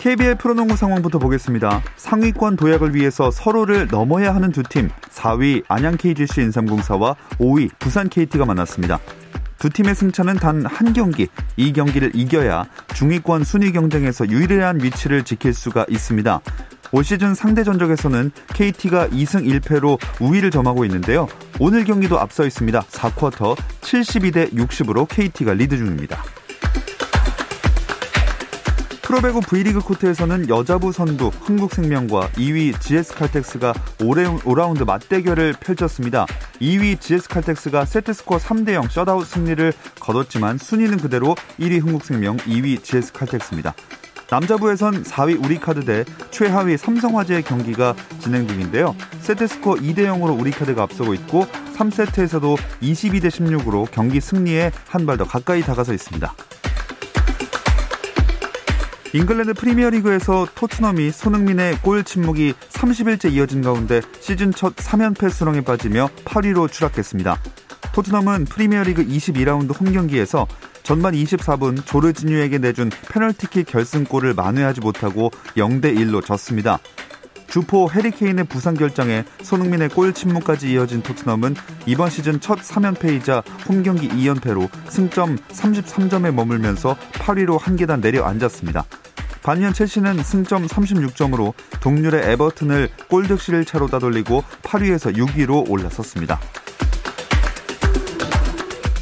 KBL 0.00 0.36
프로농구 0.36 0.76
상황부터 0.76 1.18
보겠습니다. 1.18 1.82
상위권 1.96 2.56
도약을 2.56 2.94
위해서 2.94 3.30
서로를 3.30 3.86
넘어야 3.86 4.34
하는 4.34 4.50
두 4.50 4.62
팀, 4.62 4.88
4위 5.10 5.62
안양 5.68 5.98
KGC 5.98 6.40
인삼공사와 6.40 7.16
5위 7.38 7.68
부산 7.78 8.08
KT가 8.08 8.46
만났습니다. 8.46 8.98
두 9.58 9.68
팀의 9.68 9.94
승차는 9.94 10.36
단 10.36 10.64
한 10.64 10.94
경기, 10.94 11.28
이 11.58 11.74
경기를 11.74 12.12
이겨야 12.14 12.64
중위권 12.94 13.44
순위 13.44 13.72
경쟁에서 13.72 14.26
유리한 14.30 14.82
위치를 14.82 15.22
지킬 15.22 15.52
수가 15.52 15.84
있습니다. 15.90 16.40
올 16.92 17.04
시즌 17.04 17.34
상대 17.34 17.62
전적에서는 17.62 18.30
KT가 18.54 19.08
2승 19.08 19.60
1패로 19.60 19.98
우위를 20.18 20.50
점하고 20.50 20.86
있는데요. 20.86 21.28
오늘 21.58 21.84
경기도 21.84 22.18
앞서 22.18 22.46
있습니다. 22.46 22.80
4쿼터 22.80 23.54
72대 23.82 24.50
60으로 24.54 25.06
KT가 25.06 25.52
리드 25.52 25.76
중입니다. 25.76 26.22
프로배구 29.10 29.40
V리그 29.40 29.80
코트에서는 29.80 30.48
여자부 30.48 30.92
선두 30.92 31.32
흥국생명과 31.40 32.28
2위 32.34 32.80
GS칼텍스가 32.80 33.72
5라운드 33.98 34.84
맞대결을 34.84 35.54
펼쳤습니다. 35.58 36.26
2위 36.60 37.00
GS칼텍스가 37.00 37.86
세트스코어 37.86 38.38
3대0 38.38 38.88
셧아웃 38.88 39.26
승리를 39.26 39.72
거뒀지만 39.98 40.58
순위는 40.58 40.98
그대로 40.98 41.34
1위 41.58 41.82
흥국생명, 41.84 42.36
2위 42.36 42.84
GS칼텍스입니다. 42.84 43.74
남자부에선 44.30 45.02
4위 45.02 45.44
우리카드 45.44 45.84
대 45.84 46.04
최하위 46.30 46.76
삼성화재의 46.76 47.42
경기가 47.42 47.96
진행 48.20 48.46
중인데요. 48.46 48.94
세트스코어 49.22 49.74
2대 49.78 50.06
0으로 50.06 50.38
우리카드가 50.38 50.84
앞서고 50.84 51.14
있고 51.14 51.46
3세트에서도 51.76 52.56
22대 52.80 53.26
16으로 53.26 53.90
경기 53.90 54.20
승리에 54.20 54.70
한 54.86 55.04
발 55.04 55.16
더 55.16 55.24
가까이 55.24 55.62
다가서 55.62 55.94
있습니다. 55.94 56.32
잉글랜드 59.12 59.54
프리미어리그에서 59.54 60.46
토트넘이 60.54 61.10
손흥민의 61.10 61.78
골 61.82 62.04
침묵이 62.04 62.52
30일째 62.52 63.32
이어진 63.32 63.60
가운데 63.60 64.00
시즌 64.20 64.52
첫 64.52 64.76
3연패 64.76 65.30
수렁에 65.30 65.62
빠지며 65.62 66.08
8위로 66.24 66.70
추락했습니다. 66.70 67.36
토트넘은 67.92 68.44
프리미어리그 68.44 69.04
22라운드 69.04 69.78
홈경기에서 69.78 70.46
전반 70.84 71.14
24분 71.14 71.84
조르지뉴에게 71.84 72.58
내준 72.58 72.90
페널티킥 73.10 73.66
결승골을 73.66 74.34
만회하지 74.34 74.80
못하고 74.80 75.30
0대 75.56 75.92
1로 75.96 76.24
졌습니다. 76.24 76.78
주포 77.50 77.90
해리케인의 77.90 78.44
부상 78.44 78.74
결정에 78.74 79.24
손흥민의 79.42 79.88
골 79.88 80.14
침묵까지 80.14 80.70
이어진 80.70 81.02
토트넘은 81.02 81.56
이번 81.84 82.08
시즌 82.08 82.40
첫 82.40 82.60
3연패이자 82.60 83.42
홈경기 83.68 84.08
2연패로 84.08 84.70
승점 84.88 85.36
33점에 85.36 86.32
머물면서 86.32 86.96
8위로 87.14 87.58
한 87.60 87.74
계단 87.74 88.00
내려앉았습니다. 88.00 88.84
반면 89.42 89.72
첼시는 89.72 90.22
승점 90.22 90.66
36점으로 90.66 91.54
동률의 91.80 92.30
에버튼을 92.32 92.88
골득실 93.08 93.64
차로 93.64 93.88
따돌리고 93.88 94.44
8위에서 94.62 95.16
6위로 95.16 95.70
올라섰습니다. 95.70 96.40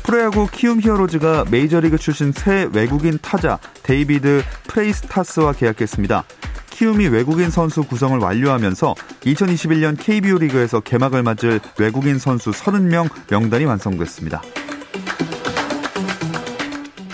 프로야구 0.05 0.49
키움 0.51 0.81
히어로즈가 0.81 1.45
메이저리그 1.51 1.99
출신 1.99 2.33
새 2.33 2.67
외국인 2.73 3.19
타자 3.21 3.59
데이비드 3.83 4.43
프레이타스와 4.67 5.53
계약했습니다. 5.53 6.25
키움이 6.71 7.09
외국인 7.09 7.51
선수 7.51 7.83
구성을 7.83 8.19
완료하면서 8.19 8.95
2021년 9.23 9.97
KBO 9.99 10.39
리그에서 10.39 10.81
개막을 10.81 11.23
맞을 11.25 11.61
외국인 11.79 12.19
선수 12.19 12.53
30명 12.53 13.11
명단이 13.29 13.65
완성됐습니다. 13.65 14.41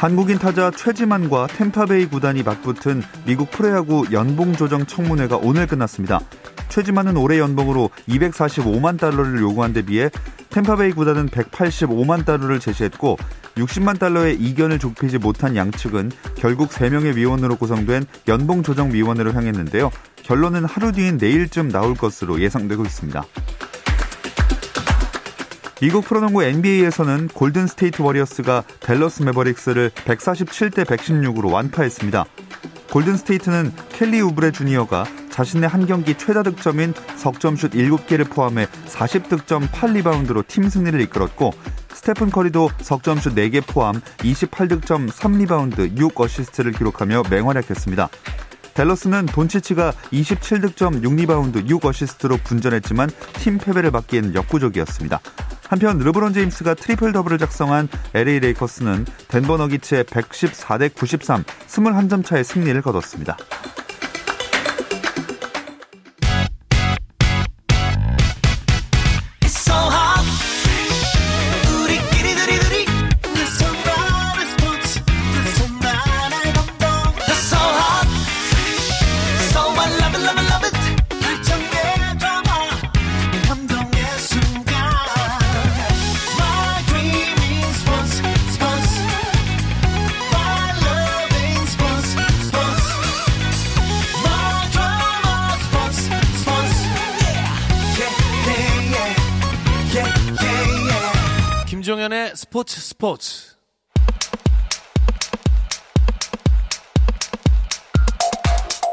한국인 0.05 0.39
타자 0.39 0.71
최지만과 0.71 1.47
템파베이 1.47 2.11
구단이 2.11 2.43
맞붙은 2.43 3.03
미국 3.25 3.51
프로야구 3.51 4.05
연봉 4.13 4.53
조정 4.53 4.85
청문회가 4.85 5.39
오늘 5.39 5.67
끝났습니다. 5.67 6.21
최지만은 6.69 7.17
올해 7.17 7.39
연봉으로 7.39 7.89
245만 8.07 9.01
달러를 9.01 9.41
요구한 9.41 9.73
데 9.73 9.81
비해 9.81 10.11
템파베이 10.51 10.93
구단은 10.93 11.31
185만 11.31 12.27
달러를 12.27 12.61
제시했고 12.61 13.17
60만 13.57 13.99
달러의 13.99 14.35
이견을 14.35 14.79
좁히지 14.79 15.17
못한 15.17 15.57
양측은 15.57 16.11
결국 16.35 16.69
3명의 16.69 17.15
위원으로 17.15 17.57
구성된 17.57 18.05
연봉 18.29 18.63
조정 18.63 18.93
위원회로 18.93 19.33
향했는데요. 19.33 19.91
결론은 20.23 20.67
하루 20.67 20.93
뒤인 20.93 21.17
내일쯤 21.17 21.71
나올 21.71 21.95
것으로 21.95 22.43
예상되고 22.43 22.83
있습니다. 22.83 23.25
미국 25.85 26.03
프로농구 26.07 26.43
NBA에서는 26.43 27.29
골든 27.35 27.67
스테이트 27.67 28.01
워리어스가 28.01 28.65
댈러스 28.81 29.23
매버릭스를 29.23 29.91
147대 29.91 30.87
116으로 30.87 31.53
완파했습니다. 31.53 32.25
골든 32.91 33.19
스테이트는 33.19 33.71
켈리 33.91 34.23
우브레 34.23 34.51
주니어가 34.53 35.05
자신의 35.29 35.69
한 35.69 35.85
경기 35.85 36.17
최다 36.17 36.43
득점인 36.43 36.95
석점슛 37.17 37.73
7개를 37.73 38.31
포함해 38.31 38.65
40득점 38.87 39.69
8리바운드로 39.69 40.49
팀 40.49 40.71
승리를 40.71 40.99
이끌었고 41.03 41.53
스테픈 41.93 42.31
커리도 42.31 42.71
석점슛 42.81 43.35
4개 43.35 43.63
포함 43.67 44.01
28득점 44.21 45.11
3리바운드 45.11 45.99
6어시스트를 45.99 46.75
기록하며 46.79 47.25
맹활약했습니다. 47.29 48.09
댈러스는 48.73 49.27
돈치치가 49.27 49.93
27득점 50.13 51.03
6리바운드 51.03 51.69
6어시스트로 51.69 52.43
분전했지만 52.43 53.11
팀 53.35 53.59
패배를 53.59 53.91
막기에는 53.91 54.35
역부족이었습니다. 54.35 55.21
한편 55.69 55.99
르브론 55.99 56.33
제임스가 56.33 56.75
트리플 56.75 57.13
더블을 57.13 57.39
작성한 57.39 57.89
LA 58.15 58.41
레이커스는 58.41 59.07
덴버 59.29 59.57
너기츠에 59.57 60.05
114대 60.05 60.95
93, 60.95 61.45
21점 61.67 62.25
차의 62.25 62.45
승리를 62.45 62.81
거뒀습니다. 62.83 63.37
스포츠 103.05 103.29
스포츠 103.29 103.55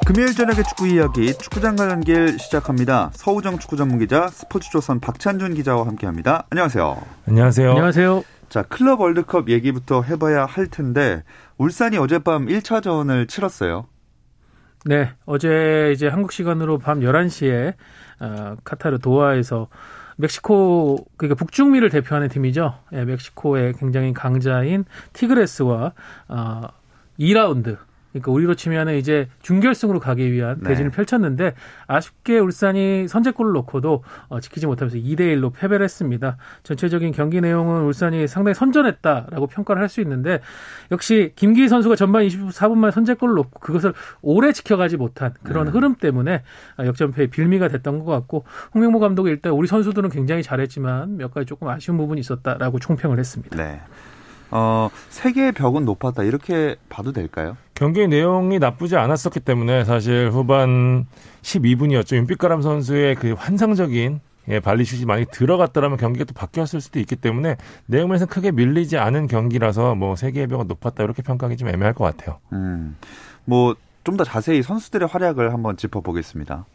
금요일 0.05 0.35
저녁의 0.35 0.65
축구 0.65 0.85
이야기 0.89 1.33
축구장 1.33 1.77
가는 1.77 2.01
길 2.01 2.37
시작합니다. 2.37 3.11
서우정 3.13 3.59
축구 3.59 3.77
전문 3.77 3.99
기자 3.99 4.27
스포츠조선 4.27 4.99
박찬준 4.99 5.53
기자와 5.53 5.87
함께합니다. 5.87 6.45
안녕하세요. 6.49 7.01
안녕하세요. 7.29 7.69
안녕하세요. 7.69 8.23
자 8.49 8.63
클럽 8.63 8.99
월드컵 8.99 9.47
얘기부터 9.47 10.01
해봐야 10.01 10.43
할 10.43 10.67
텐데 10.67 11.23
울산이 11.57 11.97
어젯밤 11.97 12.47
1차전을 12.47 13.29
치렀어요. 13.29 13.87
네, 14.83 15.13
어제 15.25 15.91
이제 15.93 16.09
한국 16.09 16.33
시간으로 16.33 16.79
밤 16.79 16.99
11시에 16.99 17.75
어, 18.19 18.55
카타르 18.65 18.99
도하에서 18.99 19.69
멕시코 20.21 21.05
그러니까 21.17 21.35
북중미를 21.35 21.89
대표하는 21.89 22.29
팀이죠. 22.29 22.75
예, 22.93 23.03
멕시코의 23.03 23.73
굉장히 23.73 24.13
강자인 24.13 24.85
티그레스와 25.13 25.93
어 26.29 26.61
2라운드 27.19 27.77
그러니까 28.11 28.31
우리로 28.31 28.55
치면은 28.55 28.95
이제 28.95 29.27
준결승으로 29.43 29.99
가기 29.99 30.31
위한 30.31 30.57
네. 30.61 30.69
대진을 30.69 30.91
펼쳤는데 30.91 31.53
아쉽게 31.87 32.39
울산이 32.39 33.07
선제골을 33.07 33.51
놓고도 33.53 34.03
어, 34.29 34.39
지키지 34.39 34.65
못하면서 34.65 34.97
2대 34.97 35.19
1로 35.19 35.53
패배를 35.53 35.83
했습니다. 35.83 36.37
전체적인 36.63 37.11
경기 37.11 37.39
내용은 37.39 37.83
울산이 37.83 38.27
상당히 38.27 38.55
선전했다라고 38.55 39.47
평가를 39.47 39.81
할 39.81 39.91
수 39.91 40.01
있는데 40.01 40.39
역시 40.91 41.33
김기희 41.35 41.67
선수가 41.67 41.95
전반 41.95 42.25
24분 42.25 42.77
만에 42.77 42.91
선제골을 42.91 43.35
놓고 43.35 43.59
그것을 43.59 43.93
오래 44.21 44.51
지켜가지 44.53 44.97
못한 44.97 45.33
그런 45.43 45.65
네. 45.65 45.71
흐름 45.71 45.95
때문에 45.95 46.43
역전패의 46.79 47.27
빌미가 47.27 47.67
됐던 47.67 47.99
것 47.99 48.05
같고 48.05 48.45
홍명보 48.73 48.99
감독이 48.99 49.29
일단 49.29 49.51
우리 49.51 49.67
선수들은 49.67 50.09
굉장히 50.09 50.41
잘했지만 50.41 51.17
몇 51.17 51.33
가지 51.33 51.45
조금 51.45 51.67
아쉬운 51.67 51.97
부분이 51.97 52.21
있었다라고 52.21 52.79
총평을 52.79 53.19
했습니다. 53.19 53.55
네. 53.55 53.81
어, 54.51 54.89
세계의 55.09 55.53
벽은 55.53 55.85
높았다 55.85 56.23
이렇게 56.23 56.75
봐도 56.89 57.11
될까요? 57.11 57.57
경기 57.73 58.07
내용이 58.07 58.59
나쁘지 58.59 58.95
않았었기 58.97 59.39
때문에 59.39 59.85
사실 59.85 60.29
후반 60.31 61.07
12분이었죠. 61.41 62.15
윤빛가람 62.17 62.61
선수의 62.61 63.15
그 63.15 63.33
환상적인 63.33 64.19
예, 64.49 64.59
발리슛이 64.59 65.05
많이 65.05 65.25
들어갔더라면 65.25 65.97
경기가 65.97 66.25
또 66.25 66.33
바뀌었을 66.33 66.81
수도 66.81 66.99
있기 66.99 67.15
때문에 67.15 67.57
내용에서 67.85 68.25
크게 68.25 68.51
밀리지 68.51 68.97
않은 68.97 69.27
경기라서 69.27 69.95
뭐 69.95 70.15
세계의 70.15 70.47
벽은 70.47 70.67
높았다 70.67 71.03
이렇게 71.03 71.21
평가하기 71.21 71.57
좀 71.57 71.69
애매할 71.69 71.93
것 71.93 72.03
같아요. 72.03 72.39
음, 72.53 72.97
뭐 73.45 73.75
좀 74.03 74.17
더 74.17 74.23
자세히 74.23 74.63
선수들의 74.63 75.07
활약을 75.07 75.53
한번 75.53 75.77
짚어보겠습니다. 75.77 76.65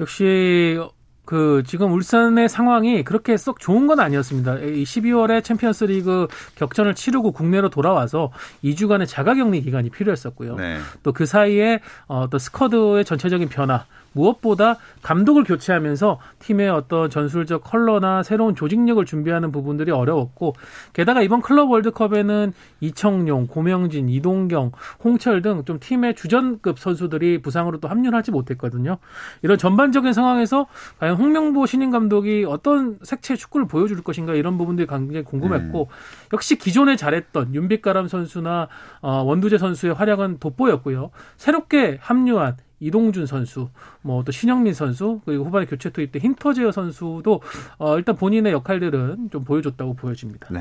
역시 0.00 0.78
그 1.26 1.62
지금 1.66 1.92
울산의 1.92 2.48
상황이 2.48 3.02
그렇게 3.02 3.36
썩 3.36 3.60
좋은 3.60 3.86
건 3.86 4.00
아니었습니다. 4.00 4.58
이 4.60 4.84
12월에 4.84 5.44
챔피언스리그 5.44 6.28
격전을 6.54 6.94
치르고 6.94 7.32
국내로 7.32 7.68
돌아와서 7.68 8.30
2주간의 8.64 9.06
자가격리 9.06 9.60
기간이 9.62 9.90
필요했었고요. 9.90 10.54
네. 10.54 10.78
또그 11.02 11.26
사이에 11.26 11.80
어, 12.06 12.28
또 12.30 12.38
스쿼드의 12.38 13.04
전체적인 13.04 13.48
변화, 13.48 13.84
무엇보다 14.16 14.78
감독을 15.02 15.44
교체하면서 15.44 16.18
팀의 16.38 16.70
어떤 16.70 17.10
전술적 17.10 17.62
컬러나 17.62 18.22
새로운 18.22 18.54
조직력을 18.54 19.04
준비하는 19.04 19.52
부분들이 19.52 19.90
어려웠고 19.92 20.54
게다가 20.94 21.22
이번 21.22 21.42
클럽 21.42 21.70
월드컵에는 21.70 22.52
이청용, 22.80 23.46
고명진, 23.46 24.08
이동경, 24.08 24.72
홍철 25.04 25.42
등 25.42 25.66
좀 25.66 25.78
팀의 25.80 26.14
주전급 26.14 26.78
선수들이 26.78 27.42
부상으로 27.42 27.78
또 27.80 27.88
합류하지 27.88 28.30
못했거든요. 28.30 28.98
이런 29.42 29.58
전반적인 29.58 30.12
상황에서 30.12 30.66
과연 30.98 31.16
홍명보 31.16 31.66
신인 31.66 31.90
감독이 31.90 32.44
어떤 32.48 32.98
색채 33.02 33.36
축구를 33.36 33.66
보여줄 33.66 34.02
것인가 34.02 34.34
이런 34.34 34.56
부분들이 34.56 34.86
굉장히 34.86 35.24
궁금했고 35.24 35.82
음. 35.82 35.94
역시 36.32 36.56
기존에 36.56 36.96
잘했던 36.96 37.54
윤빛가람 37.54 38.08
선수나 38.08 38.68
어, 39.00 39.22
원두재 39.24 39.58
선수의 39.58 39.94
활약은 39.94 40.38
돋보였고요. 40.38 41.10
새롭게 41.36 41.98
합류한 42.00 42.56
이동준 42.80 43.26
선수, 43.26 43.68
뭐 44.02 44.22
또 44.22 44.32
신영민 44.32 44.74
선수, 44.74 45.20
그리고 45.24 45.44
후반에 45.44 45.66
교체 45.66 45.90
투입된 45.90 46.20
힌터제어 46.22 46.72
선수도 46.72 47.40
어, 47.78 47.96
일단 47.96 48.16
본인의 48.16 48.52
역할들은 48.52 49.30
좀 49.30 49.44
보여줬다고 49.44 49.94
보여집니다. 49.94 50.48
네. 50.50 50.60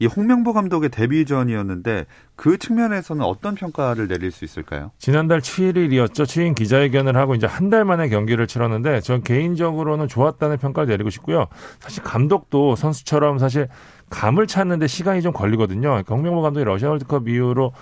이 0.00 0.06
홍명보 0.06 0.52
감독의 0.52 0.90
데뷔전이었는데 0.90 2.06
그 2.36 2.56
측면에서는 2.56 3.24
어떤 3.24 3.56
평가를 3.56 4.06
내릴 4.06 4.30
수 4.30 4.44
있을까요? 4.44 4.92
지난달 4.98 5.40
7일이었죠. 5.40 6.24
취임 6.28 6.54
기자회견을 6.54 7.16
하고 7.16 7.34
이제 7.34 7.48
한 7.48 7.68
달 7.70 7.84
만에 7.84 8.08
경기를 8.08 8.46
치렀는데 8.46 9.00
전 9.00 9.22
개인적으로는 9.24 10.06
좋았다는 10.06 10.58
평가를 10.58 10.88
내리고 10.88 11.10
싶고요. 11.10 11.46
사실 11.80 12.04
감독도 12.04 12.76
선수처럼 12.76 13.38
사실 13.38 13.66
감을 14.08 14.46
찾는데 14.46 14.86
시간이 14.86 15.20
좀 15.20 15.32
걸리거든요. 15.32 16.02
홍명보 16.08 16.42
감독이 16.42 16.64
러시아 16.64 16.90
월드컵 16.90 17.28
이후로 17.28 17.72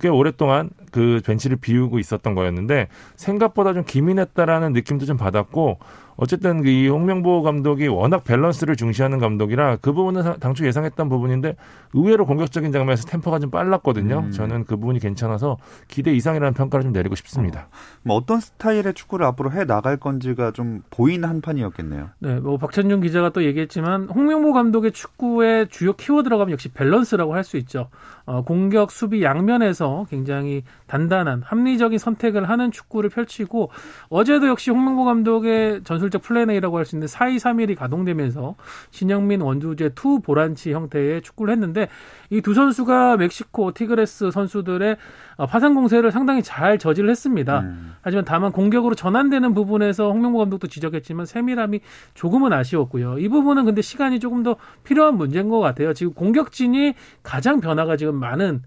꽤 0.00 0.08
오랫동안 0.08 0.70
그 0.92 1.20
벤치를 1.24 1.56
비우고 1.56 1.98
있었던 1.98 2.34
거였는데 2.34 2.88
생각보다 3.16 3.72
좀 3.72 3.84
기민했다라는 3.84 4.72
느낌도 4.72 5.06
좀 5.06 5.16
받았고 5.16 5.78
어쨌든 6.16 6.64
이 6.66 6.88
홍명보 6.88 7.42
감독이 7.42 7.88
워낙 7.88 8.24
밸런스를 8.24 8.76
중시하는 8.76 9.18
감독이라 9.18 9.76
그 9.82 9.92
부분은 9.92 10.38
당초 10.40 10.66
예상했던 10.66 11.08
부분인데 11.08 11.56
의외로 11.92 12.24
공격적인 12.24 12.72
장면에서 12.72 13.06
템포가 13.08 13.38
좀 13.38 13.50
빨랐거든요. 13.50 14.20
음. 14.26 14.30
저는 14.30 14.64
그 14.64 14.76
부분이 14.76 15.00
괜찮아서 15.00 15.58
기대 15.88 16.12
이상이라는 16.12 16.54
평가를 16.54 16.84
좀 16.84 16.92
내리고 16.92 17.14
싶습니다. 17.16 17.68
어. 17.70 17.74
뭐 18.02 18.16
어떤 18.16 18.40
스타일의 18.40 18.94
축구를 18.94 19.26
앞으로 19.26 19.52
해 19.52 19.64
나갈 19.64 19.96
건지가 19.96 20.50
좀 20.52 20.82
보이는 20.90 21.28
한 21.28 21.40
판이었겠네요. 21.40 22.08
네, 22.20 22.34
뭐 22.40 22.56
박찬준 22.56 23.00
기자가 23.02 23.30
또 23.30 23.44
얘기했지만 23.44 24.08
홍명보 24.08 24.52
감독의 24.52 24.92
축구의 24.92 25.68
주요 25.68 25.92
키워드라고 25.92 26.42
하면 26.42 26.52
역시 26.52 26.70
밸런스라고 26.70 27.34
할 27.34 27.40
수 27.50 27.56
있죠. 27.58 27.88
어, 28.26 28.42
공격, 28.42 28.90
수비 28.90 29.22
양면에서 29.22 30.06
굉장히 30.08 30.62
단단한 30.86 31.42
합리적인 31.44 31.98
선택을 31.98 32.48
하는 32.48 32.70
축구를 32.70 33.10
펼치고 33.10 33.70
어제도 34.08 34.46
역시 34.46 34.70
홍명보 34.70 35.04
감독의 35.04 35.82
전술적 35.84 36.22
플랜 36.22 36.50
A라고 36.50 36.76
할 36.78 36.84
수 36.84 36.96
있는 36.96 37.06
4-2-3-1이 37.06 37.76
가동되면서 37.76 38.56
신형민, 38.90 39.40
원두재 39.42 39.90
투 39.94 40.20
보란치 40.20 40.72
형태의 40.72 41.22
축구를 41.22 41.52
했는데 41.52 41.88
이 42.30 42.40
두 42.40 42.54
선수가 42.54 43.18
멕시코 43.18 43.72
티그레스 43.72 44.30
선수들의 44.30 44.96
어, 45.36 45.46
파상 45.46 45.74
공세를 45.74 46.10
상당히 46.10 46.42
잘 46.42 46.78
저지를 46.78 47.10
했습니다. 47.10 47.60
음. 47.60 47.94
하지만 48.02 48.24
다만 48.24 48.50
공격으로 48.50 48.94
전환되는 48.94 49.54
부분에서 49.54 50.10
홍명보 50.10 50.38
감독도 50.38 50.66
지적했지만 50.66 51.26
세밀함이 51.26 51.80
조금은 52.14 52.52
아쉬웠고요. 52.52 53.18
이 53.18 53.28
부분은 53.28 53.66
근데 53.66 53.82
시간이 53.82 54.18
조금 54.20 54.42
더 54.42 54.56
필요한 54.84 55.16
문제인 55.16 55.48
것 55.48 55.60
같아요. 55.60 55.92
지금 55.92 56.12
공격진이 56.14 56.94
가장 57.22 57.60
변화가 57.60 57.96
지금 57.96 58.16
많은 58.16 58.62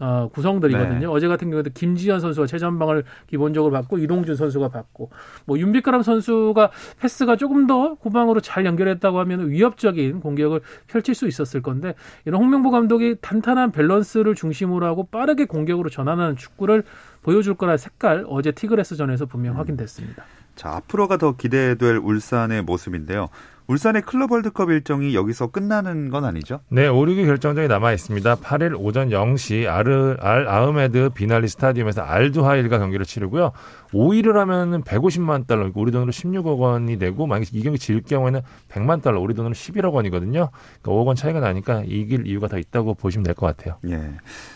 어, 0.00 0.28
구성들이거든요. 0.32 0.98
네. 1.00 1.06
어제 1.06 1.26
같은 1.26 1.50
경우에도 1.50 1.70
김지현 1.74 2.20
선수가 2.20 2.46
최전방을 2.46 3.04
기본적으로 3.26 3.72
맡고 3.72 3.98
이동준 3.98 4.36
선수가 4.36 4.68
맡고 4.68 5.10
뭐 5.44 5.58
윤빛가람 5.58 6.02
선수가 6.02 6.70
패스가 7.00 7.36
조금 7.36 7.66
더 7.66 7.96
후방으로 8.00 8.40
잘 8.40 8.64
연결했다고 8.64 9.18
하면 9.20 9.50
위협적인 9.50 10.20
공격을 10.20 10.60
펼칠 10.86 11.14
수 11.14 11.26
있었을 11.26 11.62
건데 11.62 11.94
이런 12.24 12.40
홍명보 12.40 12.70
감독이 12.70 13.16
탄탄한 13.20 13.72
밸런스를 13.72 14.34
중심으로 14.34 14.86
하고 14.86 15.04
빠르게 15.04 15.46
공격으로 15.46 15.90
전환하는 15.90 16.36
축구를 16.36 16.84
보여줄 17.22 17.54
거라 17.54 17.76
색깔 17.76 18.24
어제 18.28 18.52
티그레스전에서 18.52 19.26
분명 19.26 19.54
음. 19.54 19.58
확인됐습니다. 19.58 20.24
자 20.54 20.70
앞으로가 20.76 21.18
더 21.18 21.36
기대될 21.36 21.98
울산의 22.02 22.62
모습인데요. 22.62 23.28
울산의 23.68 24.00
클럽 24.02 24.32
월드컵 24.32 24.70
일정이 24.70 25.14
여기서 25.14 25.48
끝나는 25.48 26.08
건 26.08 26.24
아니죠? 26.24 26.60
네, 26.70 26.88
5, 26.88 27.00
6위 27.04 27.26
결정전이 27.26 27.68
남아 27.68 27.92
있습니다. 27.92 28.36
8일 28.36 28.74
오전 28.80 29.10
0시 29.10 29.68
아르 29.70 30.16
알 30.20 30.48
아흐메드 30.48 31.10
빈 31.10 31.26
알리 31.26 31.48
스타디움에서 31.48 32.00
알두하일과 32.00 32.78
경기를 32.78 33.04
치르고요. 33.04 33.52
5위를 33.92 34.32
하면은 34.32 34.82
150만 34.84 35.46
달러, 35.46 35.70
우리 35.74 35.92
돈으로 35.92 36.10
16억 36.10 36.58
원이 36.58 36.98
되고 36.98 37.26
만약에 37.26 37.50
이 37.52 37.62
경기 37.62 37.78
질 37.78 38.00
경우에는 38.00 38.40
100만 38.70 39.02
달러, 39.02 39.20
우리 39.20 39.34
돈으로 39.34 39.52
11억 39.54 39.92
원이거든요. 39.92 40.48
그러니까 40.80 40.90
5억 40.90 41.06
원 41.06 41.14
차이가 41.14 41.40
나니까 41.40 41.82
이길 41.84 42.26
이유가 42.26 42.48
더 42.48 42.56
있다고 42.58 42.94
보시면 42.94 43.24
될 43.24 43.34
것 43.34 43.54
같아요. 43.54 43.76
예. 43.90 44.12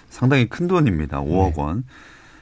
상당히 0.08 0.48
큰 0.48 0.66
돈입니다. 0.66 1.20
5억 1.20 1.54
네. 1.54 1.60
원. 1.62 1.84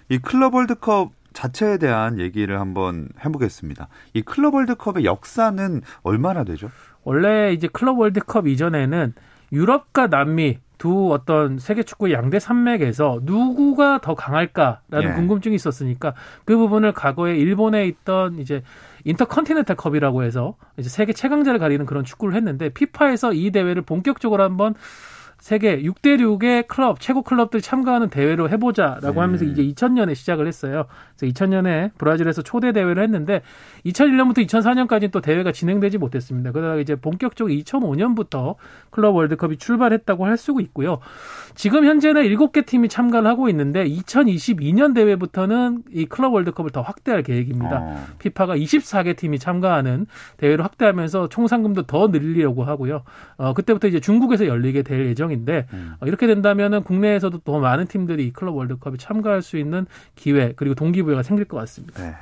이 0.09 0.19
클럽 0.19 0.55
월드컵 0.55 1.11
자체에 1.33 1.79
대한 1.79 2.19
얘기를 2.19 2.61
한번 2.61 3.09
해보겠습니다. 3.25 3.89
이 4.15 4.23
클럽 4.23 4.55
월드컵의 4.55 5.05
역사는 5.05 5.83
얼마나 6.03 6.45
되죠? 6.45 6.71
원래 7.05 7.53
이제 7.53 7.69
클럽 7.69 7.99
월드컵 7.99 8.47
이전에는 8.47 9.15
유럽과 9.53 10.09
남미 10.09 10.59
두 10.81 11.13
어떤 11.13 11.59
세계 11.59 11.83
축구 11.83 12.11
양대 12.11 12.39
산맥에서 12.39 13.21
누구가 13.25 14.01
더 14.01 14.15
강할까라는 14.15 15.11
예. 15.11 15.13
궁금증이 15.13 15.55
있었으니까 15.55 16.15
그 16.47 16.57
부분을 16.57 16.93
과거에 16.93 17.37
일본에 17.37 17.87
있던 17.87 18.39
이제 18.39 18.63
인터컨티넨탈 19.05 19.77
컵이라고 19.77 20.23
해서 20.23 20.57
이제 20.79 20.89
세계 20.89 21.13
최강자를 21.13 21.61
가리는 21.61 21.85
그런 21.85 22.03
축구를 22.05 22.35
했는데 22.35 22.71
피파에서 22.71 23.35
이 23.35 23.51
대회를 23.51 23.83
본격적으로 23.83 24.43
한번 24.43 24.75
세계 25.41 25.83
6대 25.83 26.19
6의 26.19 26.67
클럽 26.67 27.01
최고 27.01 27.23
클럽들 27.23 27.61
참가하는 27.61 28.11
대회로 28.11 28.49
해보자라고 28.51 29.13
네. 29.15 29.21
하면서 29.21 29.45
이제 29.45 29.63
2000년에 29.63 30.15
시작을 30.15 30.47
했어요. 30.47 30.87
그래서 31.17 31.33
2000년에 31.33 31.93
브라질에서 31.97 32.43
초대 32.43 32.73
대회를 32.73 33.03
했는데 33.03 33.43
2001년부터 33.87 34.47
2004년까지 34.47 35.11
또 35.11 35.21
대회가 35.21 35.53
진행되지 35.53 35.99
못했습니다. 35.99 36.53
그러다가 36.53 36.81
이제 36.81 36.97
본격적으로 36.97 37.55
2005년부터 37.55 38.57
클럽 38.91 39.15
월드컵이 39.15 39.59
출발했다고 39.59 40.27
할 40.27 40.41
수 40.41 40.57
있고요. 40.61 40.99
지금 41.55 41.85
현재는 41.85 42.23
7개 42.23 42.65
팀이 42.65 42.89
참가를 42.89 43.29
하고 43.29 43.49
있는데 43.51 43.85
2022년 43.85 44.95
대회부터는 44.95 45.83
이 45.93 46.07
클럽 46.07 46.33
월드컵을 46.33 46.71
더 46.71 46.81
확대할 46.81 47.23
계획입니다. 47.23 47.79
어. 47.83 48.07
피파가 48.19 48.57
24개 48.57 49.17
팀이 49.17 49.39
참가하는 49.39 50.07
대회를 50.39 50.65
확대하면서 50.65 51.29
총 51.29 51.47
상금도 51.47 51.83
더 51.83 52.09
늘리려고 52.09 52.65
하고요. 52.65 53.03
어, 53.37 53.53
그때부터 53.53 53.89
이제 53.89 54.01
중국에서 54.01 54.47
열리게 54.47 54.83
될 54.83 55.07
예정 55.07 55.30
인데 55.33 55.67
음. 55.73 55.95
어, 56.01 56.07
이렇게 56.07 56.27
된다면은 56.27 56.83
국내에서도 56.83 57.39
더 57.39 57.59
많은 57.59 57.87
팀들이 57.87 58.33
클럽 58.33 58.57
월드컵에 58.57 58.97
참가할 58.99 59.43
수 59.43 59.57
있는 59.57 59.87
기회 60.15 60.53
그리고 60.57 60.75
동기부여가 60.75 61.23
생길 61.23 61.45
것 61.47 61.57
같습니다. 61.59 62.03
네. 62.03 62.15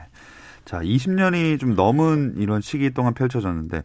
자, 0.64 0.80
20년이 0.80 1.58
좀 1.58 1.74
넘은 1.74 2.34
이런 2.36 2.60
시기 2.60 2.90
동안 2.90 3.14
펼쳐졌는데 3.14 3.82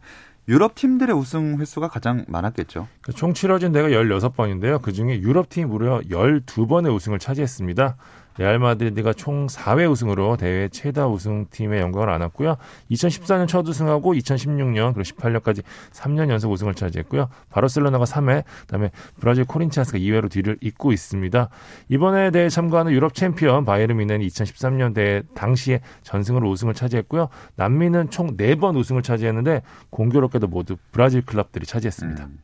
유럽 0.49 0.75
팀들의 0.75 1.15
우승 1.15 1.59
횟수가 1.59 1.87
가장 1.87 2.25
많았겠죠. 2.27 2.87
총 3.15 3.33
치러진 3.33 3.71
대가 3.71 3.87
16번인데요. 3.87 4.81
그중에 4.81 5.19
유럽 5.19 5.49
팀이 5.49 5.65
무려 5.65 6.01
12번의 6.01 6.93
우승을 6.93 7.19
차지했습니다. 7.19 7.95
레알 8.37 8.59
마드리드가 8.59 9.13
총 9.13 9.47
4회 9.47 9.89
우승으로 9.89 10.37
대회 10.37 10.67
최다 10.69 11.07
우승팀의 11.07 11.79
영광을 11.81 12.09
안았고요. 12.09 12.57
2014년 12.91 13.47
첫 13.47 13.67
우승하고 13.67 14.13
2016년 14.13 14.93
그리고 14.93 15.01
18년까지 15.03 15.63
3년 15.91 16.29
연속 16.29 16.51
우승을 16.51 16.73
차지했고요. 16.73 17.29
바르셀로나가 17.49 18.05
3회, 18.05 18.43
그다음에 18.61 18.91
브라질 19.19 19.45
코린치안스가 19.45 19.99
2회로 19.99 20.31
뒤를 20.31 20.57
잇고 20.61 20.91
있습니다. 20.91 21.49
이번에 21.89 22.31
대회 22.31 22.49
참가하는 22.49 22.91
유럽 22.91 23.13
챔피언 23.13 23.65
바이에른 23.65 23.97
뮌헨이 23.97 24.27
2013년 24.27 24.93
대회 24.93 25.21
당시에 25.35 25.81
전승으로 26.01 26.49
우승을 26.49 26.73
차지했고요. 26.73 27.29
남미는 27.55 28.09
총 28.09 28.35
4번 28.35 28.77
우승을 28.77 29.03
차지했는데 29.03 29.61
공교롭게도 29.89 30.47
모두 30.47 30.75
브라질 30.91 31.21
클럽들이 31.25 31.65
차지했습니다. 31.65 32.25
음. 32.25 32.39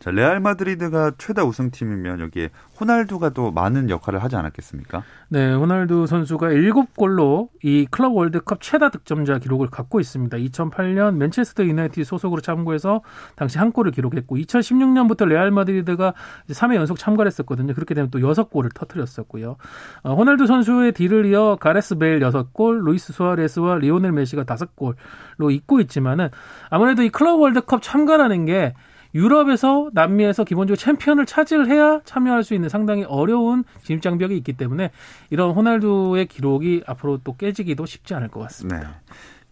자, 0.00 0.10
레알 0.10 0.40
마드리드가 0.40 1.12
최다 1.18 1.44
우승팀이면 1.44 2.20
여기에 2.20 2.48
호날두가 2.80 3.30
또 3.30 3.52
많은 3.52 3.90
역할을 3.90 4.22
하지 4.22 4.34
않았겠습니까? 4.34 5.02
네, 5.28 5.52
호날두 5.52 6.06
선수가 6.06 6.48
7골로 6.48 7.50
이 7.62 7.86
클럽 7.90 8.16
월드컵 8.16 8.62
최다 8.62 8.88
득점자 8.88 9.40
기록을 9.40 9.68
갖고 9.68 10.00
있습니다. 10.00 10.38
2008년 10.38 11.16
맨체스터 11.16 11.64
유나이티드 11.66 12.04
소속으로 12.04 12.40
참가해서 12.40 13.02
당시 13.36 13.58
한 13.58 13.72
골을 13.72 13.92
기록했고 13.92 14.36
2016년부터 14.36 15.26
레알 15.26 15.50
마드리드가 15.50 16.14
3회 16.48 16.76
연속 16.76 16.98
참가를 16.98 17.30
했었거든요. 17.30 17.74
그렇게 17.74 17.92
되면 17.92 18.10
또 18.10 18.20
6골을 18.20 18.72
터뜨렸었고요. 18.74 19.56
어, 20.02 20.14
호날두 20.14 20.46
선수의 20.46 20.92
뒤를 20.92 21.26
이어 21.26 21.58
가레스 21.60 21.98
베일 21.98 22.20
6골, 22.20 22.84
루이스 22.84 23.12
수아레스와 23.12 23.76
리오넬 23.76 24.12
메시가 24.12 24.44
5골로 24.44 25.52
잇고 25.52 25.80
있지만은 25.80 26.30
아무래도 26.70 27.02
이 27.02 27.10
클럽 27.10 27.38
월드컵 27.38 27.82
참가라는 27.82 28.46
게 28.46 28.72
유럽에서 29.14 29.90
남미에서 29.92 30.44
기본적으로 30.44 30.76
챔피언을 30.76 31.26
차지를 31.26 31.68
해야 31.68 32.00
참여할 32.04 32.44
수 32.44 32.54
있는 32.54 32.68
상당히 32.68 33.04
어려운 33.04 33.64
진입 33.82 34.02
장벽이 34.02 34.36
있기 34.38 34.54
때문에 34.54 34.90
이런 35.30 35.50
호날두의 35.52 36.26
기록이 36.26 36.82
앞으로 36.86 37.18
또 37.24 37.36
깨지기도 37.36 37.86
쉽지 37.86 38.14
않을 38.14 38.28
것 38.28 38.40
같습니다. 38.40 38.80
네. 38.80 38.86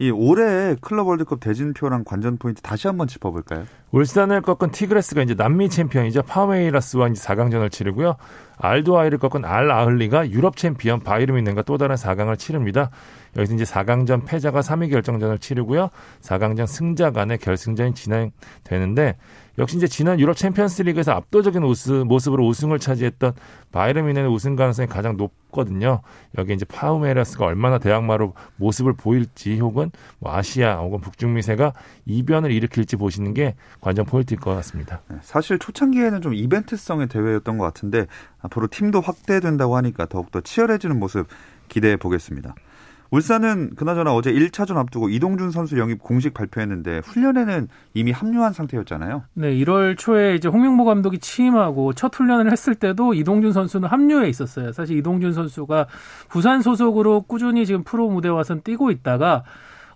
이 0.00 0.10
올해 0.10 0.76
클럽 0.80 1.08
월드컵 1.08 1.40
대진표랑 1.40 2.04
관전 2.04 2.38
포인트 2.38 2.62
다시 2.62 2.86
한번 2.86 3.08
짚어볼까요? 3.08 3.66
울산을 3.90 4.42
꺾은 4.42 4.70
티그레스가 4.70 5.22
이제 5.22 5.34
남미 5.34 5.68
챔피언이죠. 5.68 6.22
파우메이라스와 6.22 7.08
이제 7.08 7.20
4강전을 7.20 7.72
치르고요. 7.72 8.14
알두하일을 8.58 9.18
꺾은 9.18 9.44
알 9.44 9.70
아흘리가 9.70 10.30
유럽 10.30 10.56
챔피언 10.56 11.00
바이에른 11.00 11.32
뮌헨과 11.32 11.62
또 11.62 11.78
다른 11.78 11.96
4강을 11.96 12.38
치릅니다. 12.38 12.90
여기서 13.36 13.54
이제 13.54 13.64
4강전 13.64 14.26
패자가 14.26 14.60
3위 14.60 14.90
결정전을 14.90 15.38
치르고요. 15.38 15.90
4강전 16.20 16.66
승자 16.66 17.10
간의 17.10 17.38
결승전이 17.38 17.94
진행되는데 17.94 19.16
역시 19.58 19.76
이제 19.76 19.88
지난 19.88 20.20
유럽 20.20 20.36
챔피언스 20.36 20.82
리그에서 20.82 21.12
압도적인 21.12 21.64
우승, 21.64 22.06
모습으로 22.06 22.46
우승을 22.46 22.78
차지했던 22.78 23.32
바이에른 23.72 24.04
뮌헨의 24.04 24.32
우승 24.32 24.54
가능성이 24.54 24.86
가장 24.86 25.16
높거든요. 25.16 26.00
여기 26.38 26.54
이제 26.54 26.64
파우메라스가 26.64 27.44
얼마나 27.44 27.78
대항마로 27.78 28.34
모습을 28.56 28.94
보일지 28.94 29.58
혹은 29.58 29.90
뭐 30.20 30.32
아시아 30.32 30.76
혹은 30.76 31.00
북중미세가 31.00 31.72
이변을 32.06 32.52
일으킬지 32.52 32.96
보시는 32.96 33.34
게 33.34 33.56
관전 33.80 34.06
포인트일 34.06 34.38
것 34.38 34.54
같습니다. 34.54 35.02
네, 35.08 35.16
사실 35.22 35.58
초창기에는 35.58 36.22
좀 36.22 36.34
이벤트성의 36.34 37.08
대회였던 37.08 37.58
것 37.58 37.64
같은데 37.64 38.06
앞으로 38.40 38.68
팀도 38.68 39.00
확대된다고 39.00 39.76
하니까 39.76 40.06
더욱더 40.06 40.40
치열해지는 40.40 40.98
모습 41.00 41.26
기대해 41.66 41.96
보겠습니다. 41.96 42.54
울산은 43.10 43.74
그나저나 43.76 44.14
어제 44.14 44.32
1차전 44.32 44.76
앞두고 44.76 45.08
이동준 45.08 45.50
선수 45.50 45.78
영입 45.78 46.02
공식 46.02 46.34
발표했는데 46.34 47.00
훈련에는 47.04 47.68
이미 47.94 48.10
합류한 48.12 48.52
상태였잖아요. 48.52 49.24
네, 49.34 49.54
1월 49.54 49.96
초에 49.96 50.34
이제 50.34 50.48
홍명보 50.48 50.84
감독이 50.84 51.18
취임하고 51.18 51.94
첫 51.94 52.14
훈련을 52.14 52.52
했을 52.52 52.74
때도 52.74 53.14
이동준 53.14 53.52
선수는 53.52 53.88
합류해 53.88 54.28
있었어요. 54.28 54.72
사실 54.72 54.98
이동준 54.98 55.32
선수가 55.32 55.86
부산 56.28 56.60
소속으로 56.60 57.22
꾸준히 57.22 57.64
지금 57.64 57.82
프로 57.82 58.08
무대 58.10 58.28
와서 58.28 58.56
뛰고 58.56 58.90
있다가 58.90 59.44